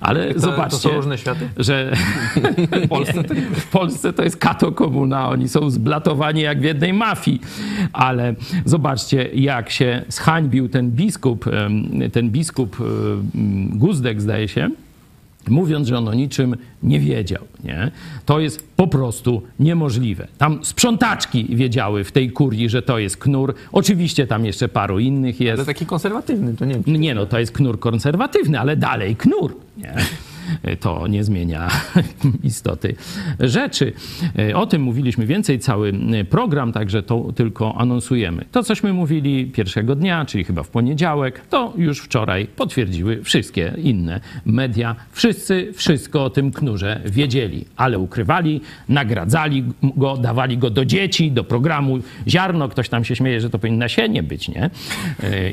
[0.00, 1.48] Ale To- zobaczcie, to są różne światy?
[1.56, 1.92] że
[2.84, 6.92] w Polsce, to, w Polsce to jest kato komuna, oni są zblatowani jak w jednej
[6.92, 7.40] mafii,
[7.92, 8.34] ale
[8.64, 11.44] zobaczcie, jak się zhańbił ten biskup,
[12.12, 12.76] ten biskup
[13.70, 14.70] Guzdek, zdaje się,
[15.48, 17.42] mówiąc, że on o niczym nie wiedział.
[17.64, 17.90] Nie?
[18.26, 20.28] To jest po prostu niemożliwe.
[20.38, 23.54] Tam sprzątaczki wiedziały w tej kurii, że to jest knur.
[23.72, 25.58] Oczywiście tam jeszcze paru innych jest.
[25.58, 27.00] Ale taki konserwatywny, to nie wiem.
[27.00, 29.56] Nie no, to jest knur konserwatywny, ale dalej knur.
[29.76, 29.94] Nie?
[30.80, 31.68] To nie zmienia
[32.42, 32.94] istoty
[33.40, 33.92] rzeczy.
[34.54, 35.92] O tym mówiliśmy więcej, cały
[36.30, 38.44] program, także to tylko anonsujemy.
[38.52, 44.20] To, cośmy mówili pierwszego dnia, czyli chyba w poniedziałek, to już wczoraj potwierdziły wszystkie inne
[44.46, 44.96] media.
[45.12, 49.64] Wszyscy wszystko o tym knurze wiedzieli, ale ukrywali, nagradzali
[49.96, 52.68] go, dawali go do dzieci, do programu Ziarno.
[52.68, 54.70] Ktoś tam się śmieje, że to powinno nasienie być, nie?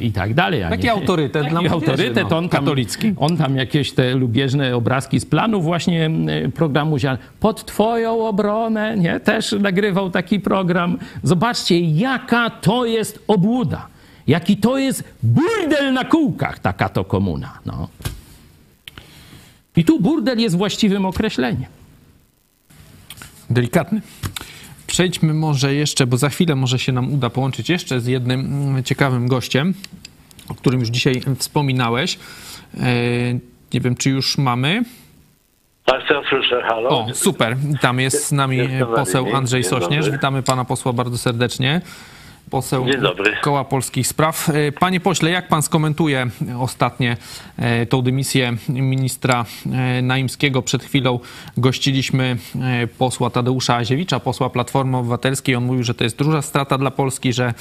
[0.01, 0.61] I tak dalej.
[0.69, 3.13] Taki nie- autorytet Taki dla autorytet, no, on tam, katolicki.
[3.17, 7.23] on tam jakieś te lubieżne obrazki z planu właśnie e, programu Ziarno.
[7.39, 9.19] Pod twoją obronę, nie?
[9.19, 10.97] Też nagrywał taki program.
[11.23, 13.87] Zobaczcie, jaka to jest obłuda.
[14.27, 17.59] Jaki to jest burdel na kółkach, taka to komuna.
[17.65, 17.87] No.
[19.75, 21.69] I tu burdel jest właściwym określeniem.
[23.49, 24.01] Delikatny.
[24.87, 28.83] Przejdźmy może jeszcze, bo za chwilę może się nam uda połączyć jeszcze z jednym mm,
[28.83, 29.73] ciekawym gościem,
[30.47, 32.19] o którym już dzisiaj wspominałeś.
[33.73, 34.83] Nie wiem, czy już mamy.
[35.85, 36.89] Tak, teraz słyszę, halo.
[36.89, 37.57] O, super.
[37.81, 39.35] Tam jest z nami Jestem poseł.
[39.35, 40.05] Andrzej Dzień Sośnierz.
[40.05, 40.11] dobry.
[40.11, 41.81] Witamy pana posła bardzo serdecznie.
[42.49, 42.85] Poseł.
[43.41, 44.49] Koła Polskich Spraw.
[44.49, 46.27] E, Panie pośle, jak pan skomentuje
[46.59, 47.17] ostatnie
[47.57, 50.61] e, tą dymisję ministra e, Naimskiego?
[50.61, 51.19] Przed chwilą
[51.57, 52.37] gościliśmy
[52.97, 55.55] posła Tadeusza Aziewicza, posła Platformy Obywatelskiej.
[55.55, 57.53] On mówił, że to jest duża strata dla Polski, że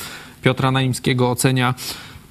[0.42, 1.74] Piotra Naimskiego ocenia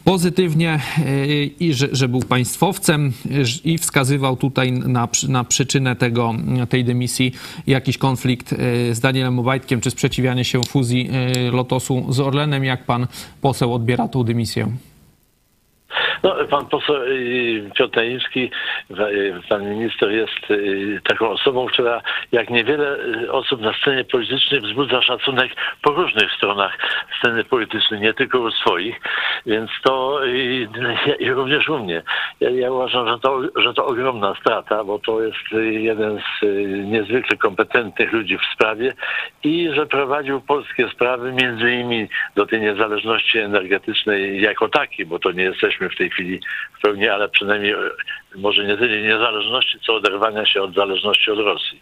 [0.07, 6.33] pozytywnie e, i że, że był państwowcem e, i wskazywał tutaj na, na przyczynę tego,
[6.69, 7.31] tej dymisji
[7.67, 8.55] jakiś konflikt e,
[8.95, 12.63] z Danielem Obajtkiem, czy sprzeciwianie się fuzji e, Lotosu z Orlenem.
[12.63, 13.07] Jak pan
[13.41, 14.71] poseł odbiera tą dymisję?
[16.23, 18.51] No, pan poseł y, Piotr Naimski,
[18.91, 22.01] y, pan minister jest y, taką osobą, która
[22.31, 22.97] jak niewiele
[23.31, 25.51] osób na scenie politycznej wzbudza szacunek
[25.81, 26.77] po różnych stronach
[27.19, 29.01] sceny politycznej, nie tylko u swoich,
[29.45, 30.67] więc to y,
[31.19, 32.01] i również u mnie.
[32.39, 36.45] Ja, ja uważam, że to, że to ogromna strata, bo to jest jeden z
[36.85, 38.93] niezwykle kompetentnych ludzi w sprawie
[39.43, 45.31] i że prowadził polskie sprawy między innymi do tej niezależności energetycznej jako takiej, bo to
[45.31, 46.39] nie jesteśmy w tej chwili
[46.77, 47.77] w pełni, ale przynajmniej e,
[48.35, 51.81] może nie tyle niezależności, co oderwania się od zależności od Rosji.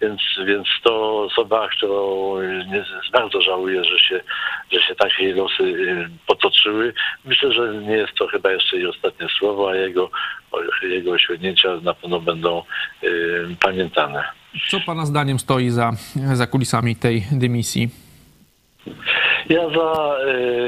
[0.00, 4.20] Więc, więc to osoba, którą e, nie, bardzo żałuję, że się,
[4.72, 6.94] że się takie losy e, potoczyły.
[7.24, 10.10] Myślę, że nie jest to chyba jeszcze jej ostatnie słowo, a jego,
[10.82, 12.62] jego osiągnięcia na pewno będą
[13.02, 13.06] e,
[13.60, 14.24] pamiętane.
[14.68, 15.92] Co pana zdaniem stoi za,
[16.34, 17.88] za kulisami tej dymisji?
[19.48, 20.16] Ja za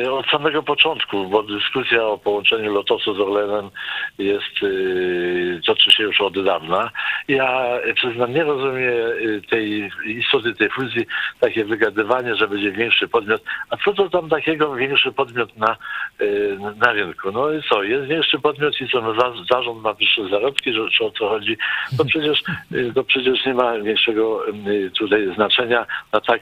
[0.04, 3.70] y, od samego początku, bo dyskusja o połączeniu Lotosu z Orlenem
[4.18, 6.90] jest, y, toczy się już od dawna.
[7.28, 7.64] Ja
[7.94, 11.06] przyznam, nie rozumiem y, tej istoty tej fuzji,
[11.40, 13.42] takie wygadywanie, że będzie większy podmiot.
[13.70, 15.76] A co to tam takiego większy podmiot na,
[16.20, 17.32] y, na rynku?
[17.32, 20.88] No i co, jest większy podmiot i co, no, za, zarząd ma wyższe zarobki, że,
[20.90, 21.56] czy o co chodzi?
[21.98, 22.42] To przecież,
[22.72, 26.40] y, to przecież nie ma większego y, tutaj znaczenia na tak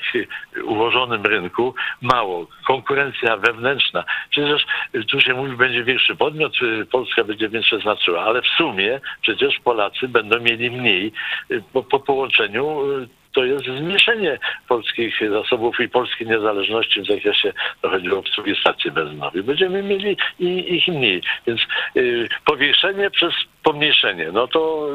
[0.64, 1.74] ułożonym rynku.
[2.21, 2.47] Mało.
[2.66, 4.05] Konkurencja wewnętrzna.
[4.31, 8.47] Przecież y, tu się mówi, będzie większy podmiot, y, Polska będzie większe znaczyła, ale w
[8.47, 11.12] sumie przecież Polacy będą mieli mniej
[11.51, 12.83] y, po, po połączeniu
[13.33, 17.53] to jest zmniejszenie polskich zasobów i polskiej niezależności w zakresie
[17.83, 19.43] choćby obsługi stacji benzynowej.
[19.43, 20.16] Będziemy mieli
[20.77, 21.23] ich mniej.
[21.47, 21.61] Więc
[21.97, 24.89] y, powiększenie przez pomniejszenie, no to,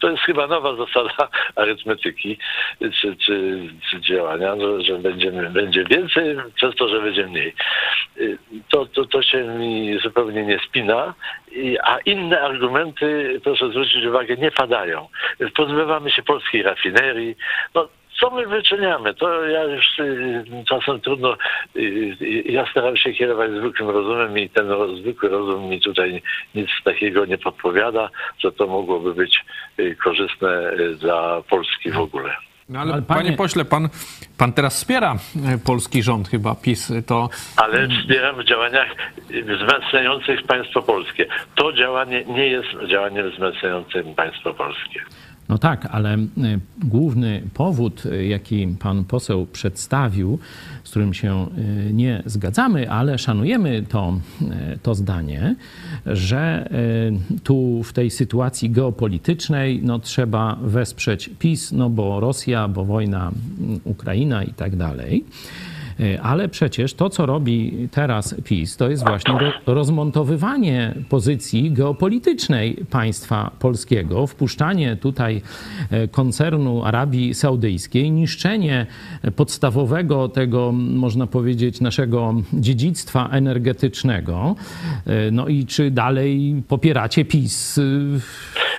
[0.00, 2.38] to jest chyba nowa zasada arytmetyki
[3.00, 7.54] czy, czy, czy działania, że, że będziemy, będzie więcej przez to, że będzie mniej.
[8.68, 11.14] To, to, to się mi zupełnie nie spina,
[11.82, 15.08] a inne argumenty, proszę zwrócić uwagę, nie padają.
[15.54, 17.36] Pozbywamy się polskiej rafinerii.
[17.74, 17.88] No,
[18.22, 19.14] co my wyczyniamy?
[19.14, 21.36] To ja już y, czasem trudno,
[21.76, 21.80] y,
[22.22, 24.66] y, ja staram się kierować zwykłym rozumem i ten
[25.00, 26.22] zwykły rozum mi tutaj
[26.54, 29.44] nic takiego nie podpowiada, że to mogłoby być
[30.04, 32.36] korzystne dla Polski w ogóle.
[32.68, 33.22] No ale, Ale panie...
[33.22, 33.88] panie- pośle, pan,
[34.38, 35.16] pan teraz wspiera
[35.64, 36.92] polski rząd chyba, PiS.
[37.06, 38.88] To Ale wspieram w działaniach
[39.30, 41.26] wzmacniających państwo polskie.
[41.54, 45.00] To działanie nie jest działaniem wzmacniającym państwo polskie.
[45.48, 46.26] No tak, ale y,
[46.84, 50.38] główny powód, y, jaki pan poseł przedstawił,
[50.84, 51.46] z którym się
[51.88, 54.20] y, nie zgadzamy, ale szanujemy to,
[54.82, 55.54] to zdanie,
[56.06, 56.68] że
[57.42, 63.32] tu w tej sytuacji geopolitycznej no, trzeba wesprzeć PiS, no bo Rosja, bo wojna,
[63.84, 65.24] Ukraina i tak dalej.
[66.02, 72.76] Y, Ale przecież to, co robi teraz PiS, to jest właśnie ro- rozmontowywanie pozycji geopolitycznej
[72.90, 75.42] państwa polskiego, wpuszczanie tutaj
[75.90, 78.86] e, koncernu Arabii Saudyjskiej, niszczenie
[79.36, 84.54] podstawowego tego, można powiedzieć, naszego dziedzictwa energetycznego.
[85.06, 87.80] E, No i czy dalej popieracie PiS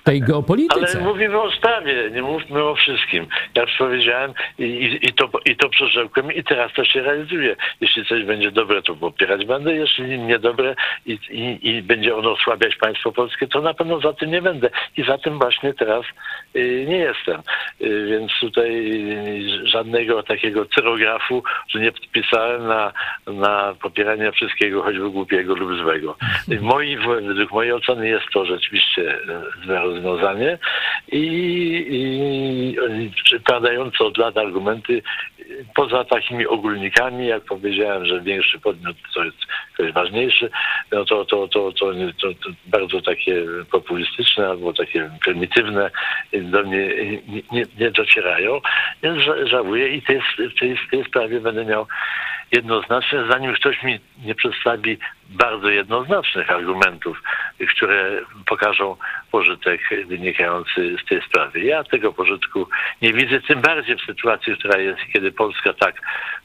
[0.04, 0.98] tej geopolityce?
[0.98, 3.28] Ale mówimy o sprawie, nie mówmy o wszystkim.
[3.56, 7.56] Jak już powiedziałem i, i, i, to, i to przerzekłem i teraz to się realizuje.
[7.82, 9.76] Jeśli coś będzie dobre, to popierać będę.
[9.76, 10.76] Jeśli niedobre
[11.06, 14.70] i, i, i będzie ono osłabiać państwo polskie, to na pewno za tym nie będę.
[14.98, 16.06] I za tym właśnie teraz
[16.56, 17.42] y, nie jestem.
[17.82, 18.72] Y, więc tutaj
[19.62, 22.94] y, żadnego takiego cyrografu, że nie podpisałem na,
[23.28, 26.16] na popieranie wszystkiego, choćby głupiego lub złego.
[26.52, 30.58] Y, Moi, według mojej oceny jest to rzeczywiście e, złe rozwiązanie
[31.12, 32.02] i, i,
[33.04, 35.02] i padające od lat argumenty
[35.76, 39.38] poza takimi ogólnikami, jak powiedziałem, że większy podmiot to jest
[39.74, 40.50] ktoś ważniejszy,
[40.92, 41.94] no to, to, to, to,
[42.66, 45.92] bardzo takie populistyczne albo takie prymitywne
[46.34, 46.90] do mnie
[47.52, 48.62] nie, docierają.
[49.04, 50.06] Więc ża- żałuję i w,
[50.60, 51.88] tej, w tej sprawie będę miał
[52.54, 54.98] jednoznaczne, zanim ktoś mi nie przedstawi
[55.30, 57.24] bardzo jednoznacznych argumentów,
[57.76, 58.98] które pokażą
[59.32, 61.60] pożytek wynikający z tej sprawy.
[61.60, 62.68] Ja tego pożytku
[63.02, 65.96] nie widzę, tym bardziej w sytuacji, która jest, kiedy Polska tak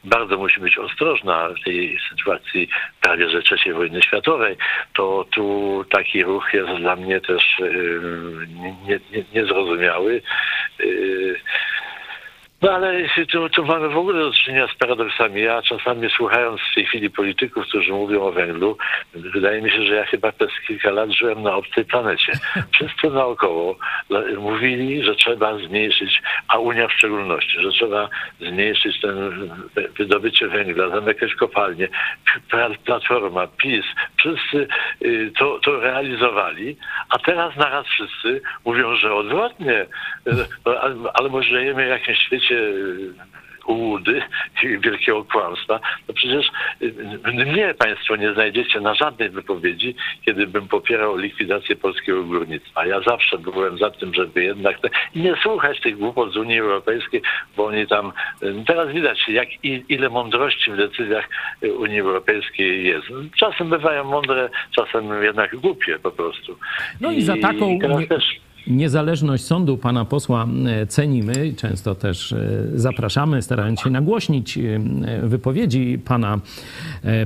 [0.03, 2.69] bardzo musi być ostrożna w tej sytuacji
[3.01, 4.57] prawie że III wojny światowej,
[4.93, 8.47] to tu taki ruch jest dla mnie też yy,
[8.87, 10.21] nie- nie- niezrozumiały.
[10.79, 11.35] Yy,
[12.61, 12.93] no ale
[13.31, 15.41] tu, tu mamy w ogóle do czynienia z paradoksami.
[15.41, 18.77] Ja czasami słuchając w tej chwili polityków, którzy mówią o węglu,
[19.13, 22.33] wydaje mi się, że ja chyba przez kilka lat żyłem na obcej planecie.
[22.73, 23.77] Wszyscy naokoło
[24.37, 29.29] mówili, że trzeba zmniejszyć, a Unia w szczególności, że trzeba zmniejszyć ten
[29.75, 31.87] wy- wydobycie węgla, zamykać kopalnie.
[32.51, 33.85] Pla- Platforma, PiS,
[34.17, 34.67] wszyscy
[35.01, 36.77] y, to, to realizowali,
[37.09, 39.85] a teraz naraz wszyscy mówią, że odwrotnie,
[40.27, 43.13] Y, ale, ale może żyjemy w jakimś świecie y,
[43.69, 44.21] ułudy
[44.63, 45.79] i wielkiego kłamstwa.
[46.07, 46.47] No przecież
[46.81, 46.93] y,
[47.45, 49.95] mnie Państwo nie znajdziecie na żadnej wypowiedzi,
[50.25, 52.85] kiedy bym popierał likwidację polskiego górnictwa.
[52.85, 56.59] Ja zawsze byłem za tym, żeby jednak te, i nie słuchać tych głupot z Unii
[56.59, 57.21] Europejskiej,
[57.57, 58.11] bo oni tam
[58.43, 61.29] y, teraz widać, jak i, ile mądrości w decyzjach
[61.77, 63.07] Unii Europejskiej jest.
[63.39, 66.57] Czasem bywają mądre, czasem jednak głupie po prostu.
[67.01, 72.33] No i za taką I teraz też Niezależność sądu pana posła e, cenimy często też
[72.33, 74.79] e, zapraszamy, starając się nagłośnić e,
[75.23, 76.39] wypowiedzi pana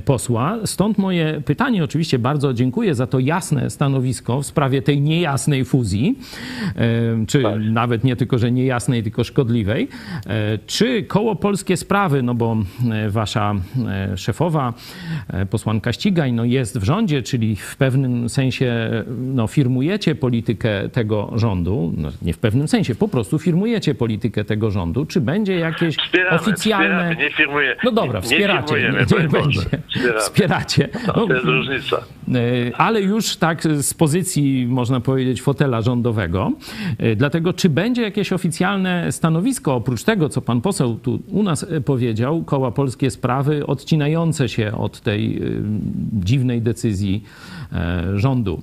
[0.06, 0.58] posła.
[0.66, 6.20] Stąd moje pytanie, oczywiście bardzo dziękuję za to jasne stanowisko w sprawie tej niejasnej fuzji,
[7.28, 9.88] czy nawet nie tylko, że niejasnej, tylko szkodliwej.
[10.68, 12.58] Czy koło Polskie Sprawy, no bo
[13.10, 13.56] wasza
[14.16, 14.74] szefowa,
[15.50, 21.94] posłanka Ścigaj, no jest w rządzie, czyli w pewnym sensie no, firmujecie politykę tego rządu,
[21.98, 25.06] no, nie w pewnym sensie, po prostu firmujecie politykę tego rządu.
[25.06, 26.88] Czy będzie jakieś Wspieramy, oficjalne...
[26.90, 27.76] wspieramy, nie firmuję.
[27.84, 29.42] No dobra, Nie wspieracie, nie, niech Boże.
[29.44, 29.60] będzie.
[29.90, 30.20] Wspieramy.
[30.20, 30.90] Wspieracie.
[31.08, 31.98] No, To jest różnica.
[32.34, 36.52] E, ale już tak z pozycji, można powiedzieć, fotela rządowego.
[36.98, 41.64] E, Dlatego, czy będzie jakieś oficjalne stanowisko, oprócz tego, co pan poseł tu u nas
[41.72, 45.42] e, powiedział, koła polskie sprawy, odcinające się od tej
[46.14, 47.24] dziwnej decyzji
[48.16, 48.62] rządu?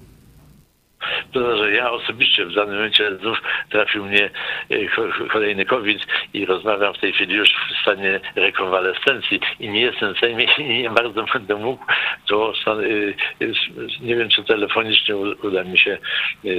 [1.32, 4.30] To, że ja osobiście w danym momencie znów trafił mnie
[4.70, 9.80] e, ko- kolejny COVID i rozmawiam w tej chwili już w stanie rekonwalescencji i nie
[9.80, 11.84] jestem w Sejmie i nie bardzo będę mógł,
[12.28, 13.52] to y, y,
[14.00, 15.98] nie wiem, czy telefonicznie uda mi się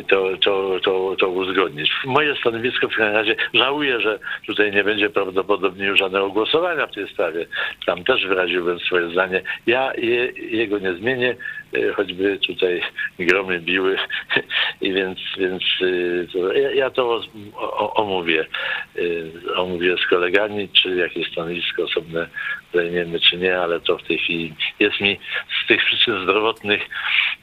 [0.07, 1.91] to, to, to, to uzgodnić.
[2.05, 6.93] Moje stanowisko w każdym razie żałuję, że tutaj nie będzie prawdopodobnie już żadnego głosowania w
[6.93, 7.45] tej sprawie.
[7.85, 9.41] Tam też wyraziłbym swoje zdanie.
[9.67, 11.35] Ja je, jego nie zmienię,
[11.95, 12.81] choćby tutaj
[13.19, 13.97] gromy biły
[14.81, 17.21] i więc, więc y, to, ja, ja to
[17.95, 18.45] omówię.
[18.95, 22.27] y, Omówię z kolegami, czy jakieś stanowisko osobne
[22.73, 25.19] zajmiemy, czy nie, ale to w tej chwili jest mi
[25.63, 26.89] z tych przyczyn zdrowotnych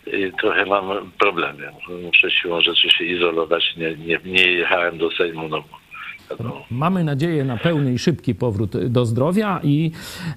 [0.07, 1.73] y, trochę mam problemy.
[2.03, 3.77] Muszę siłą rzeczy się izolować.
[3.77, 5.78] Nie, nie, nie jechałem do Sejmu, no bo.
[6.71, 9.91] Mamy nadzieję na pełny i szybki powrót do zdrowia i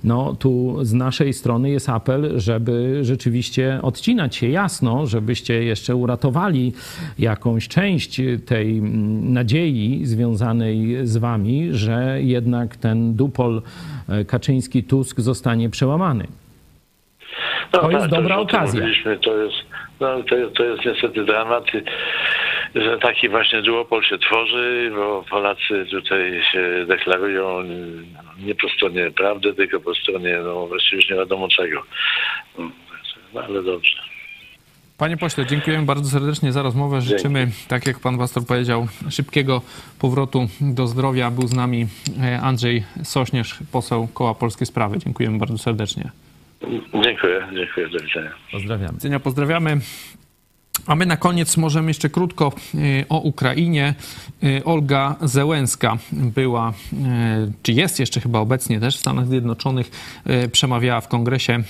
[0.03, 6.73] no, tu z naszej strony jest apel, żeby rzeczywiście odcinać się jasno, żebyście jeszcze uratowali
[7.19, 13.61] jakąś część tej mm, nadziei związanej z wami, że jednak ten dupol
[14.09, 16.27] e, Kaczyński-Tusk zostanie przełamany.
[17.73, 18.79] No To jest dobra już o tym okazja.
[18.81, 19.55] mówiliśmy, To jest,
[19.99, 21.63] no, to, to jest niestety dramat,
[22.75, 27.63] że taki właśnie duopol się tworzy, bo Polacy tutaj się deklarują
[28.39, 31.83] nie po stronie prawdy, tylko po stronie, no właściwie już nie wiadomo czego.
[33.33, 33.97] No, ale dobrze.
[34.97, 37.01] Panie pośle, dziękujemy bardzo serdecznie za rozmowę.
[37.01, 39.61] Życzymy, tak jak pan pastor powiedział, szybkiego
[39.99, 41.31] powrotu do zdrowia.
[41.31, 41.87] Był z nami
[42.23, 44.99] e, Andrzej Sośnierz, poseł Koła Polskie Sprawy.
[44.99, 46.11] Dziękujemy bardzo serdecznie.
[47.03, 48.31] Dziękuję, dziękuję, do widzenia.
[48.51, 48.93] Pozdrawiamy.
[48.93, 49.77] widzenia, pozdrawiamy.
[50.87, 53.93] A my na koniec możemy jeszcze krótko y, o Ukrainie.
[54.43, 56.95] Y, Olga Zełenska była, y,
[57.63, 59.91] czy jest jeszcze chyba obecnie też w Stanach Zjednoczonych,
[60.51, 61.63] przemawiała w Kongresie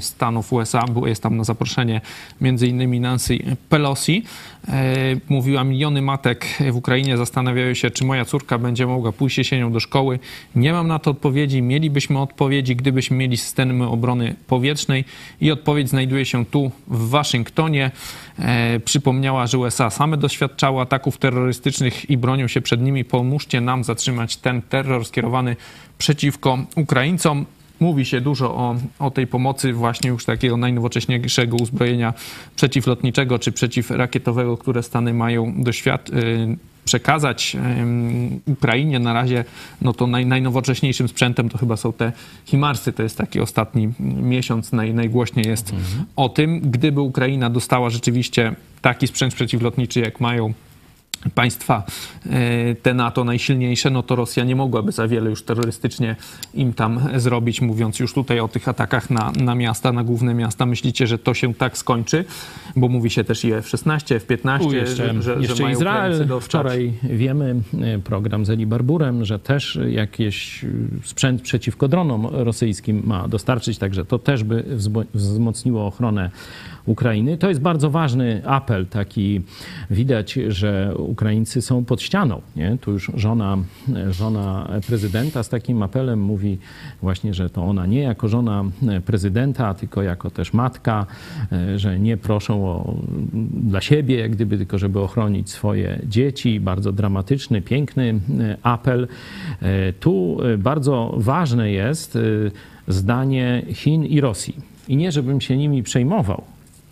[0.00, 2.00] Stanów USA, jest tam na zaproszenie
[2.40, 3.38] innymi Nancy
[3.68, 4.24] Pelosi.
[5.28, 9.80] Mówiła, miliony matek w Ukrainie zastanawiają się, czy moja córka będzie mogła pójść jesienią do
[9.80, 10.18] szkoły.
[10.56, 11.62] Nie mam na to odpowiedzi.
[11.62, 15.04] Mielibyśmy odpowiedzi, gdybyśmy mieli systemy obrony powietrznej
[15.40, 17.90] i odpowiedź znajduje się tu w Waszyngtonie.
[18.38, 23.04] E, przypomniała, że USA same doświadczały ataków terrorystycznych i bronią się przed nimi.
[23.04, 25.56] Pomóżcie nam zatrzymać ten terror skierowany
[25.98, 27.46] przeciwko Ukraińcom.
[27.80, 32.14] Mówi się dużo o, o tej pomocy właśnie już takiego najnowocześniejszego uzbrojenia
[32.56, 37.56] przeciwlotniczego czy przeciwrakietowego, które Stany mają doświad y, przekazać
[38.46, 38.98] Ukrainie.
[38.98, 39.44] Na razie
[39.82, 42.12] no to naj, najnowocześniejszym sprzętem to chyba są te
[42.44, 42.92] Himarsy.
[42.92, 45.72] To jest taki ostatni miesiąc, naj, najgłośniej jest
[46.16, 46.60] o tym.
[46.60, 50.52] Gdyby Ukraina dostała rzeczywiście taki sprzęt przeciwlotniczy, jak mają
[51.34, 51.82] państwa
[52.26, 56.16] e, te NATO najsilniejsze, no to Rosja nie mogłaby za wiele już terrorystycznie
[56.54, 60.66] im tam zrobić, mówiąc już tutaj o tych atakach na, na miasta, na główne miasta.
[60.66, 62.24] Myślicie, że to się tak skończy?
[62.76, 66.28] Bo mówi się też i o F-16, F-15, Tu jeszcze, że, że, jeszcze że Izrael.
[66.40, 70.68] Wczoraj wiemy, e, program z Eli Barburem, że też jakiś e,
[71.04, 74.64] sprzęt przeciwko dronom rosyjskim ma dostarczyć, także to też by
[75.14, 76.30] wzmocniło ochronę
[76.86, 77.38] Ukrainy.
[77.38, 79.40] To jest bardzo ważny apel, taki
[79.90, 82.40] widać, że Ukraińcy są pod ścianą.
[82.56, 82.78] Nie?
[82.80, 83.56] Tu już żona,
[84.10, 86.58] żona prezydenta z takim apelem mówi
[87.02, 88.64] właśnie, że to ona nie jako żona
[89.06, 91.06] prezydenta, tylko jako też matka,
[91.52, 92.94] e, że nie proszą o,
[93.52, 96.60] dla siebie, jak gdyby tylko, żeby ochronić swoje dzieci.
[96.60, 99.08] Bardzo dramatyczny, piękny e, apel.
[99.62, 102.18] E, Tu bardzo ważne jest
[102.88, 104.56] zdanie Chin i Rosji.
[104.88, 106.44] I nie, żebym się nimi przejmował,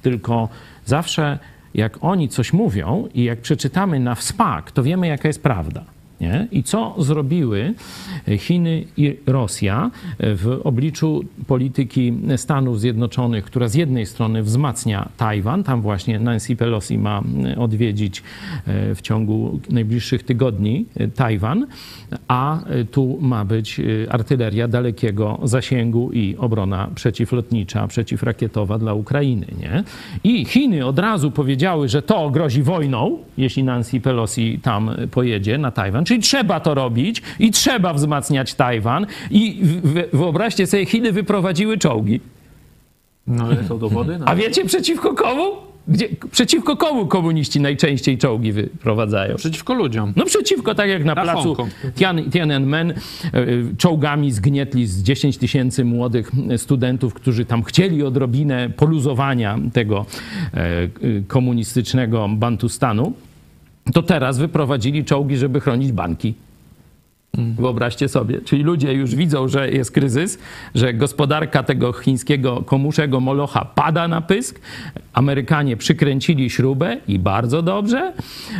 [0.02, 0.48] tylko
[0.84, 1.38] zawsze
[1.74, 5.84] jak oni coś mówią i jak przeczytamy na wspak, to wiemy, jaka jest prawda.
[6.22, 6.48] Nie?
[6.52, 7.74] I co zrobiły
[8.38, 15.82] Chiny i Rosja w obliczu polityki Stanów Zjednoczonych, która z jednej strony wzmacnia Tajwan, tam
[15.82, 17.22] właśnie Nancy Pelosi ma
[17.58, 18.22] odwiedzić
[18.66, 21.66] e, w ciągu najbliższych tygodni e, Tajwan,
[22.28, 29.46] a e, tu ma być artyleria dalekiego zasięgu i obrona przeciwlotnicza, przeciwrakietowa dla Ukrainy.
[29.60, 29.84] Nie?
[30.24, 35.70] I Chiny od razu powiedziały, że to grozi wojną, jeśli Nancy Pelosi tam pojedzie na
[35.70, 39.06] Tajwan, czyli trzeba to robić i trzeba wzmacniać Tajwan.
[39.30, 39.62] I
[40.12, 42.20] wyobraźcie sobie, Chiny wyprowadziły czołgi.
[43.26, 44.18] No ale są dowody?
[44.18, 44.24] No.
[44.28, 45.44] A wiecie przeciwko komu?
[45.88, 49.36] Gdzie, przeciwko komu komuniści najczęściej czołgi wyprowadzają?
[49.36, 50.12] Przeciwko ludziom.
[50.16, 51.56] No przeciwko, tak jak na, Na placu.
[51.94, 52.96] Tian, Tiananmen, e,
[53.78, 60.06] czołgami zgnietli z 10 tysięcy młodych studentów, którzy tam chcieli odrobinę poluzowania tego
[60.54, 60.88] e,
[61.26, 63.12] komunistycznego Bantustanu.
[63.92, 66.34] To teraz wyprowadzili czołgi, żeby chronić banki.
[67.38, 68.40] Wyobraźcie sobie.
[68.40, 70.38] Czyli ludzie już widzą, że jest kryzys,
[70.74, 74.60] że gospodarka tego chińskiego komuszego molocha pada na pysk.
[75.12, 78.12] Amerykanie przykręcili śrubę i bardzo dobrze.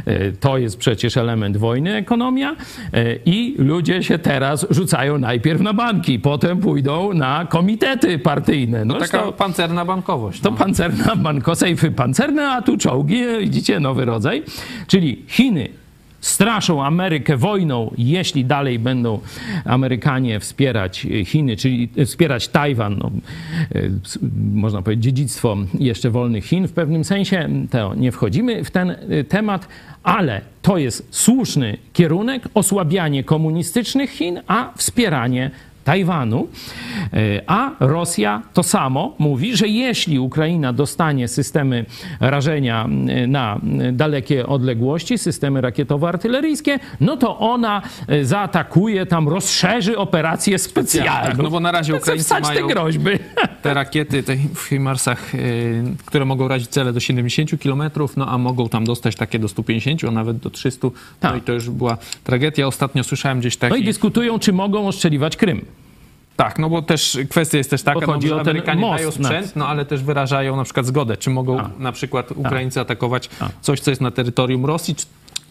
[0.07, 2.57] E, To jest przecież element wojny, ekonomia.
[2.93, 8.85] E, I ludzie się teraz rzucają najpierw na banki, potem pójdą na komitety partyjne.
[8.85, 10.41] No Taka to- pancerna bankowość.
[10.41, 10.57] to no.
[10.57, 14.43] pancerna, banko, sejfy pancerne, a tu czołgi, widzicie, nowy rodzaj.
[14.87, 15.69] Czyli Chiny
[16.23, 19.21] straszą Amerykę wojną, jeśli dalej będą
[19.65, 23.11] Amerykanie wspierać Chiny, czyli wspierać Tajwan, no,
[23.75, 23.91] e,
[24.53, 29.25] można powiedzieć dziedzictwo jeszcze wolnych Chin w pewnym sensie, to nie wchodzimy w ten e,
[29.25, 29.69] temat,
[30.03, 35.51] ale to jest słuszny kierunek, osłabianie komunistycznych Chin, a wspieranie
[35.85, 36.49] Tajwanu,
[37.13, 41.85] e, a Rosja to samo mówi, że jeśli Ukraina dostanie systemy
[42.21, 43.61] rażenia e, na
[43.93, 51.27] dalekie odległości, systemy rakietowo-artyleryjskie, no to ona e, zaatakuje tam, rozszerzy operację specjalną.
[51.29, 53.11] Tak, no bo na razie Ukraińcy Wstać te mają groźby.
[53.63, 55.33] te rakiety te w Himarsach,
[56.05, 57.83] które mogą razić cele do 70 km,
[58.17, 60.87] no a mogą tam dostać takie do 150, a nawet do 300.
[60.87, 61.37] No Tak.
[61.37, 62.67] i to już była tragedia.
[62.67, 63.71] Ostatnio słyszałem gdzieś taki...
[63.71, 65.65] No i dyskutują, czy mogą ostrzeliwać Krym.
[66.37, 69.57] Tak, no bo też kwestia jest też taka, no, że Amerykanie most dają nad- sprzęt,
[69.57, 71.71] no ale też wyrażają na przykład zgodę, czy mogą A.
[71.79, 73.49] na przykład Ukraińcy atakować A.
[73.61, 75.07] coś, co jest na terytorium Rosji, czy,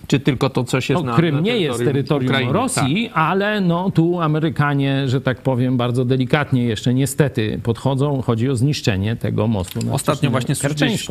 [0.07, 2.53] czy tylko to coś jest No, na Krym nie jest terytorium Ukrainy.
[2.53, 2.61] Tak.
[2.61, 8.21] Rosji, ale no, tu Amerykanie, że tak powiem, bardzo delikatnie jeszcze niestety podchodzą.
[8.21, 9.79] Chodzi o zniszczenie tego mostu.
[9.91, 10.55] Ostatnio właśnie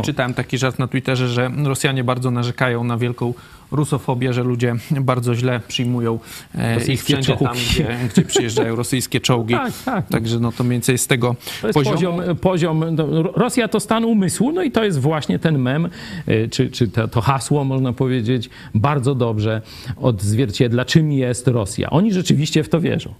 [0.02, 3.34] czytałem taki żart na Twitterze, że Rosjanie bardzo narzekają na wielką
[3.72, 6.18] rusofobię, że ludzie bardzo źle przyjmują
[6.54, 7.60] e, ich wszędzie tam, czołgi.
[7.70, 9.54] gdzie, gdzie przyjeżdżają rosyjskie czołgi.
[9.54, 10.08] Tak, tak.
[10.08, 12.18] Także no to mniej więcej z tego To jest poziomu.
[12.18, 15.88] poziom, poziom no, Rosja to stan umysłu, no i to jest właśnie ten mem,
[16.28, 19.62] y, czy, czy to, to hasło, można powiedzieć, bardzo dobrze
[19.96, 21.90] odzwierciedla, czym jest Rosja.
[21.90, 23.14] Oni rzeczywiście w to wierzą,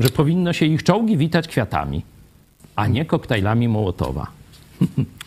[0.00, 2.02] że powinno się ich czołgi witać kwiatami,
[2.76, 4.26] a nie koktajlami Mołotowa.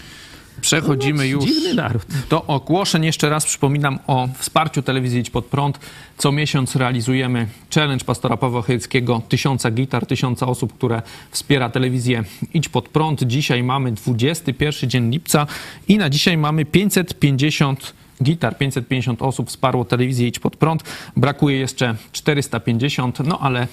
[0.62, 2.06] Przechodzimy już Dziwny naród.
[2.30, 3.06] do ogłoszeń.
[3.06, 5.80] Jeszcze raz przypominam o wsparciu telewizji Idź Pod Prąd.
[6.18, 9.22] Co miesiąc realizujemy challenge pastora Pawła Chojeckiego.
[9.30, 11.02] Tysiąca gitar, tysiąca osób, które
[11.32, 13.24] wspiera telewizję Idź Pod Prąd.
[13.24, 15.48] Dzisiaj mamy 21 dzień lipca
[15.88, 20.84] i na dzisiaj mamy 550 gitar, 550 osób wsparło telewizję Idź Pod Prąd.
[21.18, 23.68] Brakuje jeszcze 450, no ale e,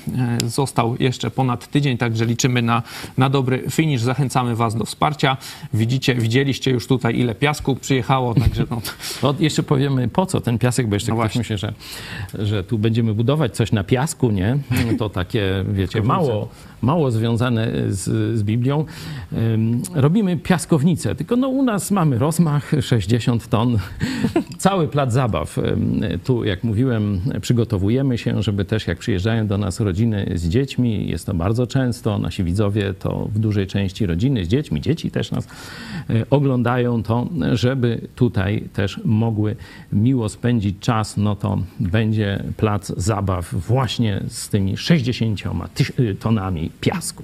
[0.46, 2.82] został jeszcze ponad tydzień, także liczymy na,
[3.18, 4.00] na dobry finish.
[4.00, 5.36] Zachęcamy Was do wsparcia.
[5.74, 8.80] Widzicie, widzieliście już tutaj ile piasku przyjechało, także no,
[9.22, 11.38] No, jeszcze powiemy po co ten piasek, bo jeszcze No ktoś właśnie.
[11.38, 11.72] myśli, że,
[12.46, 14.58] że tu będziemy budować coś na piasku, nie?
[14.98, 16.48] To takie, wiecie, mało,
[16.82, 18.84] mało związane z, z Biblią.
[19.94, 23.78] Robimy piaskownicę, tylko no u nas mamy rozmach 60 ton.
[24.58, 25.58] Cały plac zabaw.
[26.24, 31.26] Tu, jak mówiłem, przygotowujemy się, żeby też jak przyjeżdżają do nas rodziny z dziećmi, jest
[31.26, 35.48] to bardzo często, nasi widzowie to w dużej części rodziny z dziećmi, dzieci też nas
[36.10, 39.56] y, oglądają, to żeby tutaj też mogły
[39.92, 45.42] miło spędzić czas, no to będzie plac zabaw właśnie z tymi 60
[45.74, 47.22] tyś- piasku.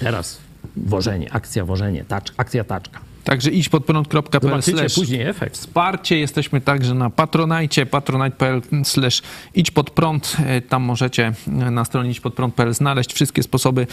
[0.00, 0.38] Teraz
[0.76, 3.00] wożenie, akcja wożenie, tacz, akcja taczka.
[3.24, 4.62] Także idź pod prąd.pl
[4.94, 5.54] później efekt.
[5.54, 6.18] wsparcie.
[6.18, 9.22] Jesteśmy także na Patronite, patronite.pl slash
[9.54, 10.36] idź pod prąd.
[10.46, 13.86] E, Tam możecie e, na stronie idź pod prąd.pl znaleźć wszystkie sposoby,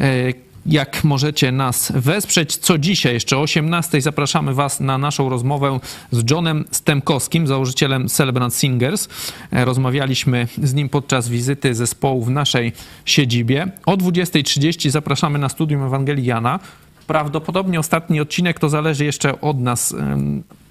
[0.00, 0.32] e,
[0.68, 2.56] jak możecie nas wesprzeć.
[2.56, 5.78] Co dzisiaj, jeszcze o 18 zapraszamy Was na naszą rozmowę
[6.10, 9.08] z Johnem Stemkowskim, założycielem Celebrant Singers.
[9.52, 12.72] E, Rozmawialiśmy z nim podczas wizyty zespołu w naszej
[13.04, 13.66] siedzibie.
[13.86, 16.60] O 20.30 zapraszamy na studium Ewangelii Jana.
[17.06, 19.94] Prawdopodobnie ostatni odcinek to zależy jeszcze od nas,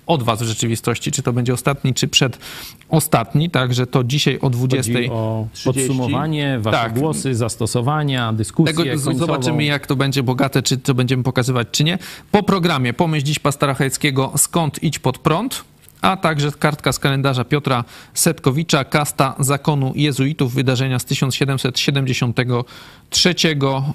[0.07, 3.49] od Was w rzeczywistości, czy to będzie ostatni, czy przedostatni.
[3.49, 4.93] Także to dzisiaj o 20.
[4.93, 6.99] Chodzi o podsumowanie, wasze Tak.
[6.99, 11.97] głosy, zastosowania, dyskusje Tego zobaczymy, jak to będzie bogate, czy to będziemy pokazywać, czy nie.
[12.31, 15.63] Po programie pomyśl dziś pastora Chojeckiego Skąd idź pod prąd,
[16.05, 17.83] a także kartka z kalendarza Piotra
[18.13, 23.35] Setkowicza, kasta zakonu jezuitów, wydarzenia z 1773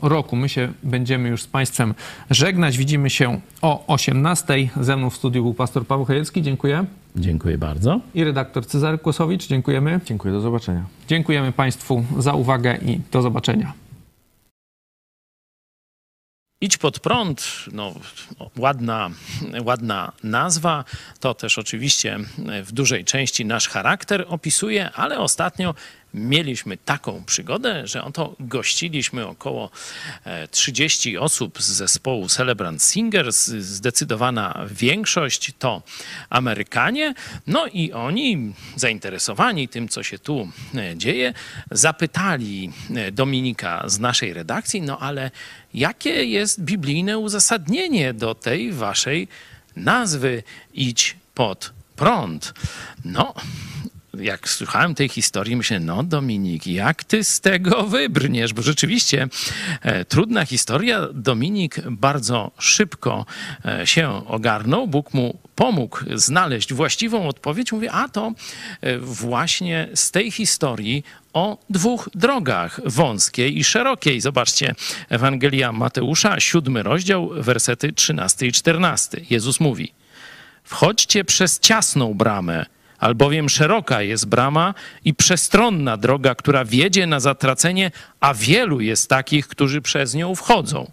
[0.03, 0.37] roku.
[0.37, 1.95] My się będziemy już z Państwem
[2.31, 2.79] żegnać.
[2.79, 4.69] Widzimy się o 18.
[4.81, 6.43] Ze mną w studiu był pastor Paweł Chojecki.
[6.43, 6.85] Dziękuję.
[7.17, 8.01] Dziękuję bardzo.
[8.15, 9.49] I redaktor Cezary Kłosowicz.
[9.49, 10.01] Dziękujemy.
[10.05, 10.85] Dziękuję, do zobaczenia.
[11.09, 13.73] Dziękujemy Państwu za uwagę i do zobaczenia.
[16.63, 17.95] Idź pod prąd, no,
[18.57, 19.11] ładna,
[19.65, 20.85] ładna nazwa.
[21.21, 22.19] To też oczywiście
[22.65, 25.75] w dużej części nasz charakter opisuje, ale ostatnio
[26.15, 29.71] mieliśmy taką przygodę, że oto gościliśmy około
[30.25, 33.47] e, 30 osób z zespołu Celebrant Singers.
[33.47, 35.83] Zdecydowana większość to
[36.31, 37.15] Amerykanie.
[37.47, 41.35] No i oni, zainteresowani tym, co się tu e, dzieje,
[41.71, 45.31] zapytali e, Dominika z naszej redakcji, no ale
[45.75, 49.29] jakie jest biblijne uzasadnienie do tej waszej
[49.77, 50.43] nazwy
[50.75, 52.55] Idź pod prąd?
[53.05, 53.35] No,
[54.19, 58.53] jak słuchałem tej historii, myślę, no Dominik, jak ty z tego wybrniesz?
[58.53, 59.29] Bo rzeczywiście
[59.83, 61.09] e, trudna historia.
[61.15, 63.27] Dominik bardzo szybko
[63.65, 64.87] e, się ogarnął.
[64.87, 67.73] Bóg mu pomógł znaleźć właściwą odpowiedź.
[67.73, 68.33] Mówię, a to
[68.81, 74.21] e, właśnie z tej historii o dwóch drogach, wąskiej i szerokiej.
[74.21, 74.75] Zobaczcie,
[75.09, 79.21] Ewangelia Mateusza, siódmy rozdział, wersety 13 i 14.
[79.31, 79.93] Jezus mówi,
[80.65, 82.67] wchodźcie przez ciasną bramę,
[83.01, 84.75] Albowiem szeroka jest brama
[85.05, 87.91] i przestronna droga, która wiedzie na zatracenie,
[88.21, 90.91] a wielu jest takich, którzy przez nią wchodzą.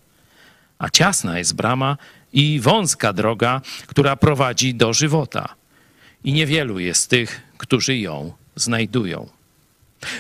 [0.79, 1.97] A ciasna jest brama
[2.33, 5.55] i wąska droga, która prowadzi do żywota.
[6.23, 9.29] I niewielu jest tych, którzy ją znajdują.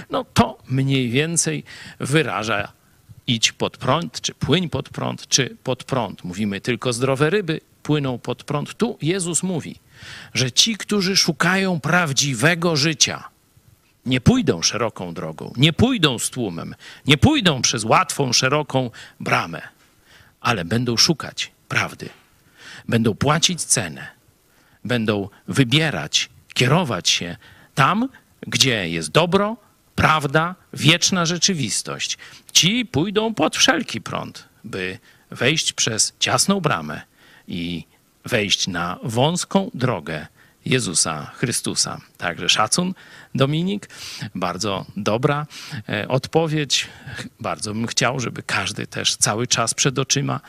[0.09, 1.63] No to mniej więcej
[1.99, 2.71] wyraża
[3.27, 6.23] idź pod prąd, czy płyń pod prąd, czy pod prąd.
[6.23, 8.77] Mówimy tylko zdrowe ryby płyną pod prąd.
[8.77, 9.79] Tu Jezus mówi,
[10.33, 13.29] że ci, którzy szukają prawdziwego życia,
[14.05, 16.75] nie pójdą szeroką drogą, nie pójdą z tłumem,
[17.05, 19.61] nie pójdą przez łatwą, szeroką bramę,
[20.41, 22.09] ale będą szukać prawdy,
[22.87, 24.07] będą płacić cenę,
[24.83, 27.37] będą wybierać, kierować się
[27.75, 28.09] tam,
[28.47, 29.57] gdzie jest dobro,
[29.95, 32.17] prawda, wieczna rzeczywistość.
[32.53, 34.99] Ci pójdą pod wszelki prąd, by
[35.31, 37.01] wejść przez ciasną bramę
[37.47, 37.83] i
[38.27, 40.27] wejść na wąską drogę
[40.65, 42.01] Jezusa Chrystusa.
[42.17, 42.93] Także szacun,
[43.35, 43.89] Dominik.
[44.35, 45.45] Bardzo dobra
[45.89, 46.87] e, odpowiedź.
[47.39, 50.39] Bardzo bym chciał, żeby każdy też cały czas przed oczyma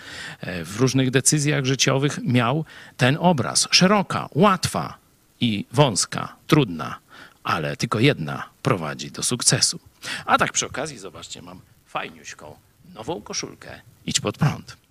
[0.41, 2.65] e, w różnych decyzjach życiowych miał
[2.97, 3.69] ten obraz.
[3.71, 4.99] Szeroka, łatwa
[5.41, 6.99] i wąska, trudna,
[7.45, 9.81] ale tylko jedna prowadzi do sukcesu.
[10.27, 12.57] A tak przy okazji, zobaczcie, mam fajniuśką
[12.95, 13.81] nową koszulkę.
[14.07, 14.88] Idź pod prąd.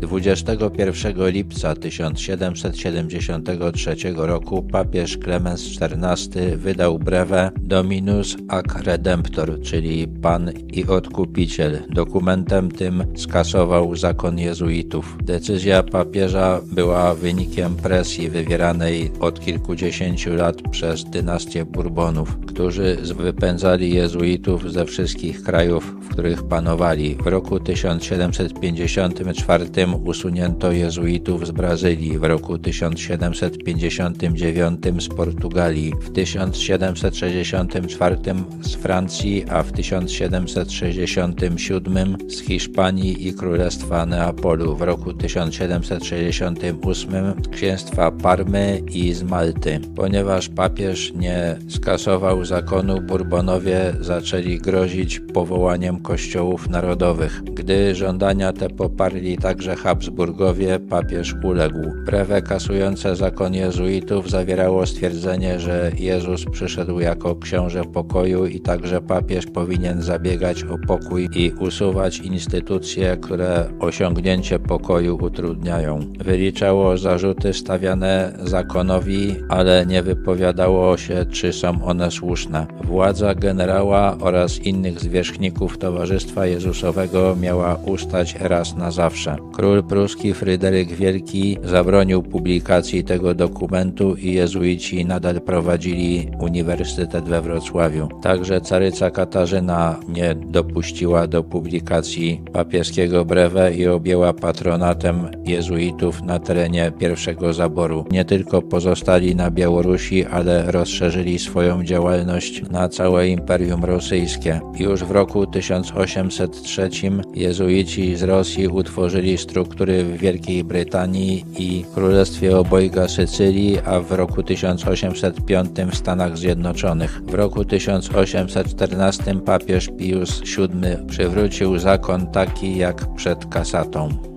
[0.00, 10.86] 21 lipca 1773 roku papież Klemens XIV wydał brewę Dominus ac Redemptor, czyli Pan i
[10.86, 11.78] Odkupiciel.
[11.90, 15.16] Dokumentem tym skasował zakon jezuitów.
[15.22, 24.72] Decyzja papieża była wynikiem presji wywieranej od kilkudziesięciu lat przez dynastię Bourbonów, którzy wypędzali jezuitów
[24.72, 27.14] ze wszystkich krajów, w których panowali.
[27.14, 38.16] W roku 1754 usunięto jezuitów z Brazylii, w roku 1759 z Portugalii, w 1764
[38.60, 48.82] z Francji, a w 1767 z Hiszpanii i Królestwa Neapolu, w roku 1768 księstwa Parmy
[48.92, 49.80] i z Malty.
[49.96, 57.42] Ponieważ papież nie skasował zakonu, Bourbonowie zaczęli grozić powołaniem kościołów narodowych.
[57.44, 61.78] Gdy żądania te poparli także Habsburgowie, papież uległ.
[62.06, 69.46] Brewe kasujące zakon jezuitów zawierało stwierdzenie, że Jezus przyszedł jako książę pokoju i także papież
[69.46, 76.00] powinien zabiegać o pokój i usuwać instytucje, które osiągnięcie pokoju utrudniają.
[76.18, 82.66] Wyliczało zarzuty stawiane zakonowi, ale nie wypowiadało się, czy są one słuszne.
[82.84, 89.36] Władza generała oraz innych zwierzchników Towarzystwa Jezusowego miała ustać raz na zawsze.
[89.52, 98.08] Król pruski Fryderyk Wielki zabronił publikacji tego dokumentu i jezuici nadal prowadzili uniwersytet we Wrocławiu.
[98.22, 106.92] Także caryca Katarzyna nie dopuściła do publikacji papieskiego brewe i objęła patronatem jezuitów na terenie
[106.98, 108.04] pierwszego zaboru.
[108.10, 114.60] Nie tylko pozostali na Białorusi, ale rozszerzyli swoją działalność na całe Imperium Rosyjskie.
[114.78, 116.90] Już w roku 1803
[117.34, 124.42] jezuici z Rosji utworzyli struktury w Wielkiej Brytanii i Królestwie Obojga Sycylii, a w roku
[124.42, 127.22] 1805 w Stanach Zjednoczonych.
[127.22, 134.35] W roku 1814 papież Pius VII przywrócił zakon taki jak przed kasatą.